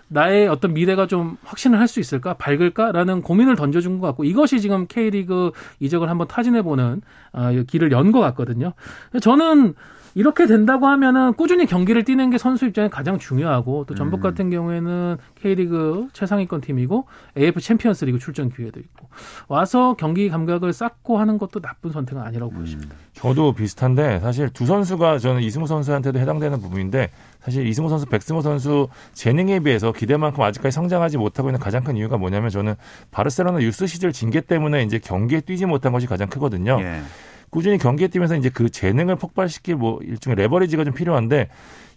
나의 0.08 0.46
어떤 0.46 0.74
미래가 0.74 1.06
좀 1.08 1.37
확신을 1.44 1.80
할 1.80 1.88
수 1.88 1.98
있을까 1.98 2.34
밝을까라는 2.34 3.22
고민을 3.22 3.56
던져준 3.56 3.98
것 3.98 4.06
같고 4.06 4.22
이것이 4.24 4.61
지금 4.61 4.87
K리그 4.87 5.50
이적을 5.80 6.08
한번 6.11 6.28
타진해보는 6.28 7.00
어, 7.32 7.50
길을 7.66 7.90
연 7.90 8.12
것 8.12 8.20
같거든요. 8.20 8.72
저는 9.20 9.74
이렇게 10.18 10.46
된다고 10.46 10.88
하면은 10.88 11.33
꾸준히 11.35 11.64
경기를 11.64 12.02
뛰는 12.02 12.31
게 12.31 12.38
선수 12.38 12.66
입장에 12.66 12.88
가장 12.88 13.20
중요하고 13.20 13.85
또 13.87 13.94
전북 13.94 14.16
음. 14.16 14.22
같은 14.22 14.50
경우에는 14.50 15.16
K리그 15.37 16.09
최상위권 16.12 16.61
팀이고 16.61 17.07
AF 17.38 17.61
챔피언스리그 17.61 18.18
출전 18.18 18.50
기회도 18.50 18.81
있고 18.81 19.09
와서 19.46 19.94
경기 19.96 20.28
감각을 20.28 20.72
쌓고 20.72 21.20
하는 21.20 21.38
것도 21.38 21.61
나쁜 21.61 21.92
선택은 21.92 22.20
아니라고 22.20 22.50
보여집니다. 22.50 22.96
저도 23.12 23.52
비슷한데 23.52 24.18
사실 24.18 24.48
두 24.48 24.66
선수가 24.66 25.18
저는 25.18 25.40
이승우 25.40 25.68
선수한테도 25.68 26.18
해당되는 26.18 26.61
부분인데 26.62 27.12
사실 27.38 27.64
이승우 27.68 27.88
선수, 27.88 28.07
백승우 28.07 28.42
선수 28.42 28.88
재능에 29.12 29.61
비해서 29.61 29.92
기대만큼 29.92 30.42
아직까지 30.42 30.74
성장하지 30.74 31.18
못하고 31.18 31.48
있는 31.48 31.61
가장 31.61 31.85
큰 31.85 31.96
이유가 31.96 32.16
뭐냐면 32.16 32.50
저는 32.50 32.74
바르셀로나 33.12 33.62
유스 33.62 33.87
시절 33.87 34.11
징계 34.11 34.40
때문에 34.40 34.83
이제 34.83 34.98
경기에 34.98 35.42
뛰지 35.42 35.66
못한 35.66 35.92
것이 35.92 36.09
가장 36.09 36.28
크거든요. 36.28 36.78
예. 36.81 37.02
꾸준히 37.50 37.78
경기에 37.78 38.08
뛰면서 38.08 38.37
이제 38.37 38.48
그 38.48 38.68
재능을 38.70 39.16
폭발시킬 39.16 39.76
뭐 39.76 39.98
일종의 40.02 40.37
레버리지가 40.37 40.84
좀 40.84 40.94
필요한데 40.94 41.48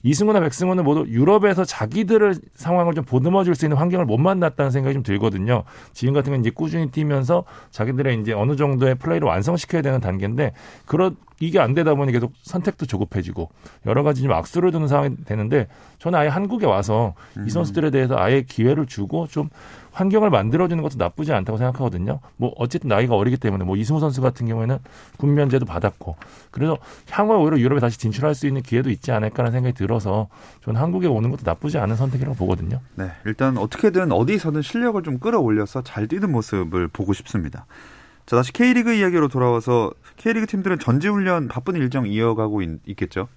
이승우나 0.03 0.39
백승우는 0.39 0.83
모두 0.83 1.05
유럽에서 1.07 1.63
자기들을 1.63 2.35
상황을 2.55 2.95
좀 2.95 3.03
보듬어 3.05 3.43
줄 3.43 3.53
수 3.53 3.65
있는 3.65 3.77
환경을 3.77 4.05
못 4.05 4.17
만났다는 4.17 4.71
생각이 4.71 4.93
좀 4.93 5.03
들거든요. 5.03 5.63
지금 5.93 6.13
같은 6.13 6.31
건 6.31 6.39
이제 6.39 6.49
꾸준히 6.49 6.89
뛰면서 6.89 7.43
자기들의 7.69 8.21
이제 8.21 8.33
어느 8.33 8.55
정도의 8.55 8.95
플레이를 8.95 9.27
완성시켜야 9.27 9.83
되는 9.83 9.99
단계인데 9.99 10.53
그런 10.85 11.17
이게 11.39 11.59
안 11.59 11.73
되다 11.73 11.93
보니 11.95 12.11
계속 12.11 12.33
선택도 12.43 12.85
조급해지고 12.85 13.49
여러 13.85 14.03
가지 14.03 14.21
좀 14.21 14.31
악수를 14.31 14.71
두는 14.71 14.87
상황이 14.87 15.15
되는데 15.25 15.67
저는 15.99 16.17
아예 16.17 16.27
한국에 16.29 16.65
와서 16.65 17.13
이 17.45 17.49
선수들에 17.49 17.91
대해서 17.91 18.15
아예 18.17 18.41
기회를 18.41 18.85
주고 18.85 19.27
좀 19.27 19.49
환경을 19.91 20.29
만들어주는 20.29 20.81
것도 20.81 20.95
나쁘지 20.97 21.33
않다고 21.33 21.57
생각하거든요. 21.57 22.19
뭐 22.37 22.53
어쨌든 22.57 22.87
나이가 22.87 23.15
어리기 23.15 23.37
때문에 23.37 23.63
뭐 23.65 23.75
이승우 23.75 23.99
선수 23.99 24.21
같은 24.21 24.47
경우에는 24.47 24.77
군면제도 25.17 25.65
받았고 25.65 26.15
그래서 26.49 26.77
향후에 27.09 27.37
오히려 27.37 27.59
유럽에 27.59 27.79
다시 27.79 27.99
진출할 27.99 28.35
수 28.35 28.47
있는 28.47 28.61
기회도 28.61 28.89
있지 28.89 29.11
않을까라는 29.11 29.51
생각이 29.51 29.75
들어서 29.75 30.27
저는 30.63 30.79
한국에 30.79 31.07
오는 31.07 31.29
것도 31.29 31.41
나쁘지 31.45 31.77
않은 31.77 31.95
선택이라고 31.95 32.35
보거든요. 32.35 32.79
네, 32.95 33.11
일단 33.25 33.57
어떻게든 33.57 34.11
어디서든 34.11 34.61
실력을 34.61 35.01
좀 35.03 35.19
끌어올려서 35.19 35.83
잘 35.83 36.07
뛰는 36.07 36.31
모습을 36.31 36.87
보고 36.87 37.13
싶습니다. 37.13 37.65
자, 38.25 38.37
다시 38.37 38.53
K리그 38.53 38.93
이야기로 38.93 39.27
돌아와서 39.27 39.91
K리그 40.17 40.47
팀들은 40.47 40.79
전지훈련 40.79 41.47
바쁜 41.47 41.75
일정 41.75 42.07
이어가고 42.07 42.61
있, 42.61 42.95
겠죠 42.95 43.27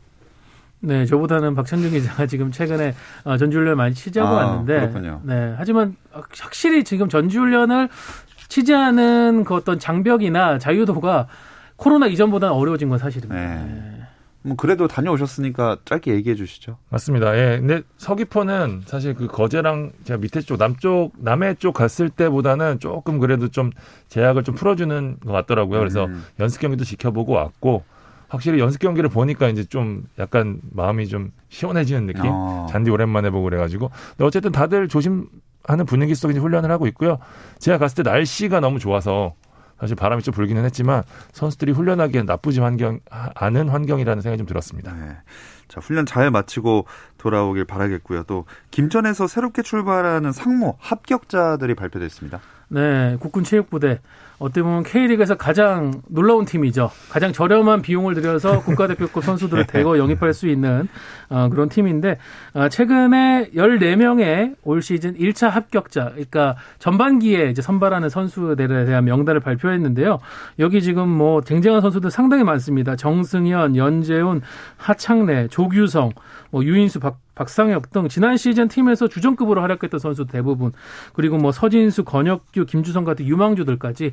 네, 0.84 1.06
저보다는 1.06 1.54
박찬준 1.54 1.90
기자가 1.92 2.26
지금 2.26 2.52
최근에 2.52 2.94
어, 3.24 3.36
전지훈련 3.36 3.76
많이 3.76 3.94
취재하고 3.94 4.36
아, 4.36 4.46
왔는데, 4.46 4.80
그렇군요. 4.80 5.20
네, 5.24 5.54
하지만 5.56 5.96
확실히 6.12 6.84
지금 6.84 7.08
전지훈련을 7.08 7.88
취재하는 8.48 9.44
그 9.44 9.54
어떤 9.54 9.78
장벽이나 9.78 10.58
자유도가 10.58 11.26
코로나 11.76 12.06
이전보다는 12.06 12.54
어려워진 12.54 12.88
건 12.88 12.98
사실입니다. 12.98 13.34
네. 13.34 13.64
네. 13.64 14.00
뭐 14.46 14.56
그래도 14.56 14.86
다녀오셨으니까 14.86 15.78
짧게 15.86 16.12
얘기해 16.12 16.34
주시죠. 16.34 16.76
맞습니다. 16.90 17.34
예. 17.36 17.58
근데 17.58 17.80
서귀포는 17.96 18.82
사실 18.84 19.14
그 19.14 19.26
거제랑 19.26 19.92
제가 20.04 20.20
밑에 20.20 20.42
쪽 20.42 20.58
남쪽 20.58 21.12
남해 21.16 21.54
쪽 21.54 21.72
갔을 21.72 22.10
때보다는 22.10 22.78
조금 22.78 23.18
그래도 23.18 23.48
좀 23.48 23.70
제약을 24.08 24.44
좀 24.44 24.54
풀어주는 24.54 25.20
것 25.24 25.32
같더라고요. 25.32 25.78
그래서 25.78 26.04
음. 26.04 26.22
연습 26.40 26.60
경기도 26.60 26.84
지켜보고 26.84 27.32
왔고 27.32 27.84
확실히 28.28 28.58
연습 28.58 28.78
경기를 28.80 29.08
보니까 29.08 29.48
이제 29.48 29.64
좀 29.64 30.04
약간 30.18 30.60
마음이 30.72 31.06
좀 31.08 31.32
시원해지는 31.48 32.06
느낌. 32.06 32.22
어. 32.26 32.66
잔디 32.70 32.90
오랜만에 32.90 33.30
보고 33.30 33.44
그래가지고. 33.44 33.90
근데 34.10 34.24
어쨌든 34.24 34.52
다들 34.52 34.88
조심하는 34.88 35.86
분위기 35.86 36.14
속에 36.14 36.38
훈련을 36.38 36.70
하고 36.70 36.86
있고요. 36.88 37.18
제가 37.58 37.78
갔을 37.78 38.02
때 38.02 38.10
날씨가 38.10 38.60
너무 38.60 38.78
좋아서 38.78 39.34
사실 39.78 39.96
바람이 39.96 40.22
좀 40.22 40.32
불기는 40.32 40.64
했지만 40.64 41.02
선수들이 41.32 41.72
훈련하기엔 41.72 42.26
나쁘지 42.26 42.60
환경 42.60 43.00
않은 43.10 43.68
환경이라는 43.68 44.22
생각이 44.22 44.38
좀 44.38 44.46
들었습니다. 44.46 44.92
네. 44.92 45.16
자, 45.68 45.80
훈련 45.80 46.06
잘 46.06 46.30
마치고 46.30 46.86
돌아오길 47.18 47.64
바라겠고요. 47.64 48.24
또 48.24 48.44
김전에서 48.70 49.26
새롭게 49.26 49.62
출발하는 49.62 50.32
상무 50.32 50.74
합격자들이 50.78 51.74
발표됐습니다. 51.74 52.40
네, 52.74 53.16
국군 53.20 53.44
체육부대 53.44 54.00
어떻게 54.40 54.60
보면 54.60 54.82
K리그에서 54.82 55.36
가장 55.36 56.02
놀라운 56.08 56.44
팀이죠. 56.44 56.90
가장 57.08 57.32
저렴한 57.32 57.82
비용을 57.82 58.14
들여서 58.14 58.62
국가대표급 58.66 59.22
선수들을 59.22 59.68
대거 59.68 59.96
영입할 59.96 60.34
수 60.34 60.48
있는 60.48 60.88
어, 61.28 61.48
그런 61.50 61.68
팀인데 61.68 62.18
어, 62.52 62.68
최근에 62.68 63.50
14명의 63.54 64.56
올 64.64 64.82
시즌 64.82 65.14
1차 65.14 65.50
합격자, 65.50 66.10
그러니까 66.10 66.56
전반기에 66.80 67.48
이제 67.50 67.62
선발하는 67.62 68.08
선수들에 68.08 68.86
대한 68.86 69.04
명단을 69.04 69.38
발표했는데요. 69.38 70.18
여기 70.58 70.82
지금 70.82 71.08
뭐 71.08 71.40
쟁쟁한 71.42 71.80
선수들 71.80 72.10
상당히 72.10 72.42
많습니다. 72.42 72.96
정승현, 72.96 73.76
연재훈, 73.76 74.42
하창래, 74.78 75.46
조규성, 75.46 76.10
뭐 76.50 76.64
유인수, 76.64 76.98
박, 76.98 77.20
박상혁 77.34 77.90
등 77.90 78.08
지난 78.08 78.36
시즌 78.36 78.68
팀에서 78.68 79.08
주전급으로 79.08 79.60
활약했던 79.60 79.98
선수 80.00 80.26
대부분 80.26 80.72
그리고 81.12 81.36
뭐 81.36 81.52
서진수, 81.52 82.04
권혁규, 82.04 82.66
김주성 82.66 83.04
같은 83.04 83.26
유망주들까지 83.26 84.12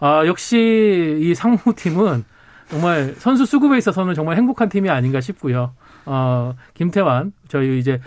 아 0.00 0.26
역시 0.26 1.18
이 1.20 1.34
상무팀은 1.34 2.24
정말 2.68 3.14
선수 3.16 3.46
수급에 3.46 3.78
있어서는 3.78 4.14
정말 4.14 4.36
행복한 4.36 4.68
팀이 4.68 4.88
아닌가 4.90 5.20
싶고요. 5.20 5.74
어 6.06 6.54
김태환 6.74 7.32
저희 7.48 7.78
이제 7.78 8.00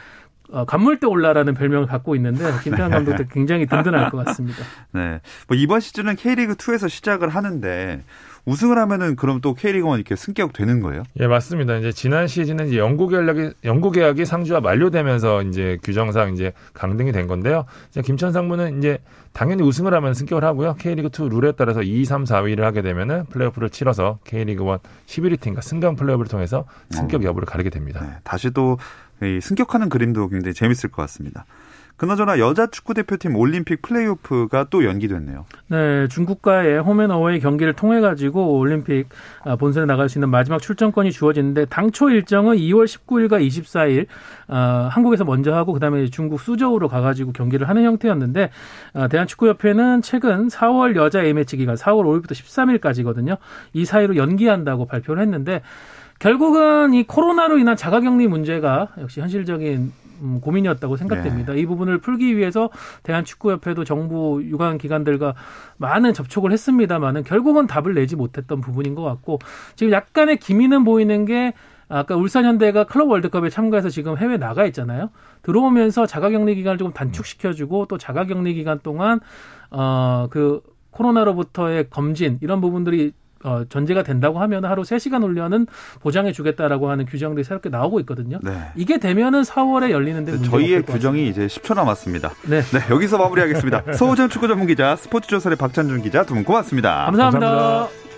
어, 0.54 0.65
간물대 0.65 1.08
올라라는 1.08 1.56
별명을 1.56 1.88
갖고 1.88 2.15
있는데 2.15 2.45
김태환 2.63 2.91
감독도 2.91 3.26
굉장히 3.32 3.65
든든할 3.65 4.12
것 4.12 4.23
같습니다. 4.23 4.63
네. 4.93 5.19
뭐 5.47 5.58
이번 5.58 5.80
시즌은 5.80 6.15
K리그 6.15 6.56
2에서 6.56 6.88
시작을 6.89 7.30
하는데 7.30 8.04
우승을 8.45 8.77
하면은 8.77 9.15
그럼 9.15 9.39
또 9.39 9.53
K리그 9.53 9.88
1 9.88 9.95
이렇게 9.95 10.15
승격 10.15 10.51
되는 10.53 10.82
거예요? 10.82 11.03
예, 11.19 11.27
맞습니다. 11.27 11.77
이제 11.77 11.91
지난 11.91 12.27
시즌은 12.27 12.67
이제 12.67 12.77
연구 12.77 13.08
계약이 13.08 13.51
연구 13.63 13.91
계약이 13.91 14.25
상주와 14.25 14.60
만료되면서 14.60 15.43
이제 15.43 15.77
규정상 15.82 16.34
이제 16.34 16.51
강등이 16.73 17.12
된 17.13 17.27
건데요. 17.27 17.65
이제 17.89 18.01
김천 18.01 18.34
상무는 18.34 18.79
이제 18.79 18.99
당연히 19.32 19.63
우승을 19.63 19.93
하면 19.93 20.13
승격을 20.13 20.43
하고요. 20.43 20.75
K리그 20.75 21.10
2 21.17 21.29
룰에 21.29 21.53
따라서 21.53 21.82
2, 21.82 22.03
3, 22.03 22.25
4위를 22.25 22.62
하게 22.62 22.82
되면은 22.82 23.25
플레이오프를 23.27 23.69
치러서 23.69 24.19
K리그 24.25 24.63
1 24.63 24.77
11위 25.08 25.39
팀과 25.39 25.62
승강 25.62 25.95
플레이오프를 25.95 26.29
통해서 26.29 26.65
승격 26.89 27.23
여부를 27.23 27.45
가리게 27.45 27.69
됩니다. 27.69 28.01
네. 28.01 28.10
다시 28.23 28.51
또이 28.51 29.39
승격하는 29.41 29.88
그림도 29.88 30.27
굉장히 30.27 30.53
재밌을 30.53 30.91
것 30.91 31.01
같습니다. 31.03 31.45
그나저나 32.04 32.38
여자 32.38 32.68
축구 32.68 32.94
대표팀 32.94 33.34
올림픽 33.38 33.82
플레이오프가 33.82 34.66
또 34.70 34.84
연기됐네요. 34.84 35.46
네, 35.70 36.06
중국과의 36.10 36.82
홈앤어웨이 36.82 37.39
경기를 37.39 37.72
통해 37.72 38.02
가지고 38.02 38.58
올림픽 38.58 39.08
아, 39.46 39.56
본선에 39.56 39.86
나갈 39.86 40.10
수 40.10 40.18
있는 40.18 40.28
마지막 40.28 40.62
출전권이 40.62 41.13
주어지는데 41.13 41.63
당초 41.68 42.10
일정은 42.10 42.58
2월 42.58 42.88
19일과 42.88 43.39
24일 43.39 44.08
어, 44.50 44.89
한국에서 44.92 45.24
먼저 45.24 45.54
하고 45.54 45.72
그다음에 45.72 46.08
중국 46.08 46.42
수저우로 46.42 46.89
가가지고 46.89 47.32
경기를 47.32 47.70
하는 47.70 47.86
형태였는데 47.86 48.50
어, 48.96 49.08
대한축구협회는 49.08 50.02
최근 50.02 50.50
4월 50.50 50.98
여자 50.98 51.24
A매치 51.24 51.56
기간 51.56 51.76
4월 51.76 52.04
5일부터 52.04 52.32
13일까지거든요. 52.32 53.38
이 53.72 53.86
사이로 53.86 54.18
연기한다고 54.18 54.88
발표를 54.88 55.24
했는데 55.24 55.62
결국은 56.20 56.94
이 56.94 57.04
코로나로 57.04 57.60
인한 57.60 57.78
자가격리 57.78 58.28
문제가 58.28 58.89
역시 59.00 59.22
현실적인 59.22 59.78
음, 59.78 59.94
고민이었다고 60.41 60.97
생각됩니다. 60.97 61.54
네. 61.54 61.60
이 61.60 61.65
부분을 61.65 61.99
풀기 61.99 62.38
위해서 62.38 62.69
대한축구협회도 63.04 63.84
정부 63.84 64.41
유관 64.43 64.78
기관들과 64.78 65.36
많은 65.78 66.13
접촉을 66.13 66.52
했습니다만은 66.52 67.23
결국은 67.23 67.67
답을 67.67 67.93
내지 67.93 68.15
못했던 68.15 68.62
부분인 68.62 68.95
것 68.95 69.04
같고 69.04 69.39
지금 69.76 69.91
약간의 69.91 70.38
기미는 70.38 70.84
보이는 70.84 71.26
게 71.26 71.54
아까 71.89 72.15
울산현대가 72.15 72.86
클럽 72.86 73.10
월드컵에 73.10 73.49
참가해서 73.49 73.89
지금 73.89 74.17
해외 74.17 74.38
나가 74.38 74.65
있잖아요. 74.65 75.10
들어오면서 75.43 76.06
자가격리 76.06 76.56
기간을 76.56 76.78
조금 76.78 76.93
단축시켜주고 76.93 77.86
또 77.86 77.97
자가격리 77.97 78.54
기간 78.54 78.80
동안 78.82 79.19
어그 79.69 80.62
코로나로부터의 80.91 81.89
검진 81.89 82.39
이런 82.41 82.62
부분들이 82.62 83.13
어, 83.43 83.63
전제가 83.69 84.03
된다고 84.03 84.39
하면 84.39 84.65
하루 84.65 84.84
3시간 84.84 85.21
훈련은 85.23 85.67
보장해 86.01 86.32
주겠다라고 86.32 86.89
하는 86.89 87.06
규정들이 87.06 87.43
새롭게 87.43 87.69
나오고 87.69 87.99
있거든요. 88.01 88.39
네. 88.41 88.51
이게 88.75 88.99
되면은 88.99 89.41
4월에 89.41 89.89
열리는데 89.91 90.32
문제가 90.34 90.51
저희의 90.51 90.84
규정이 90.84 91.27
이제 91.27 91.47
10초 91.47 91.75
남았습니다. 91.75 92.32
네. 92.47 92.62
네, 92.62 92.79
여기서 92.89 93.17
마무리하겠습니다. 93.17 93.93
서우정 93.97 94.29
축구 94.29 94.47
전문 94.47 94.67
기자, 94.67 94.95
스포츠 94.95 95.27
조선의 95.27 95.58
박찬준 95.58 96.01
기자 96.01 96.23
두 96.25 96.34
분 96.34 96.43
고맙습니다. 96.43 97.06
감사합니다. 97.06 97.47
감사합니다. 97.49 98.12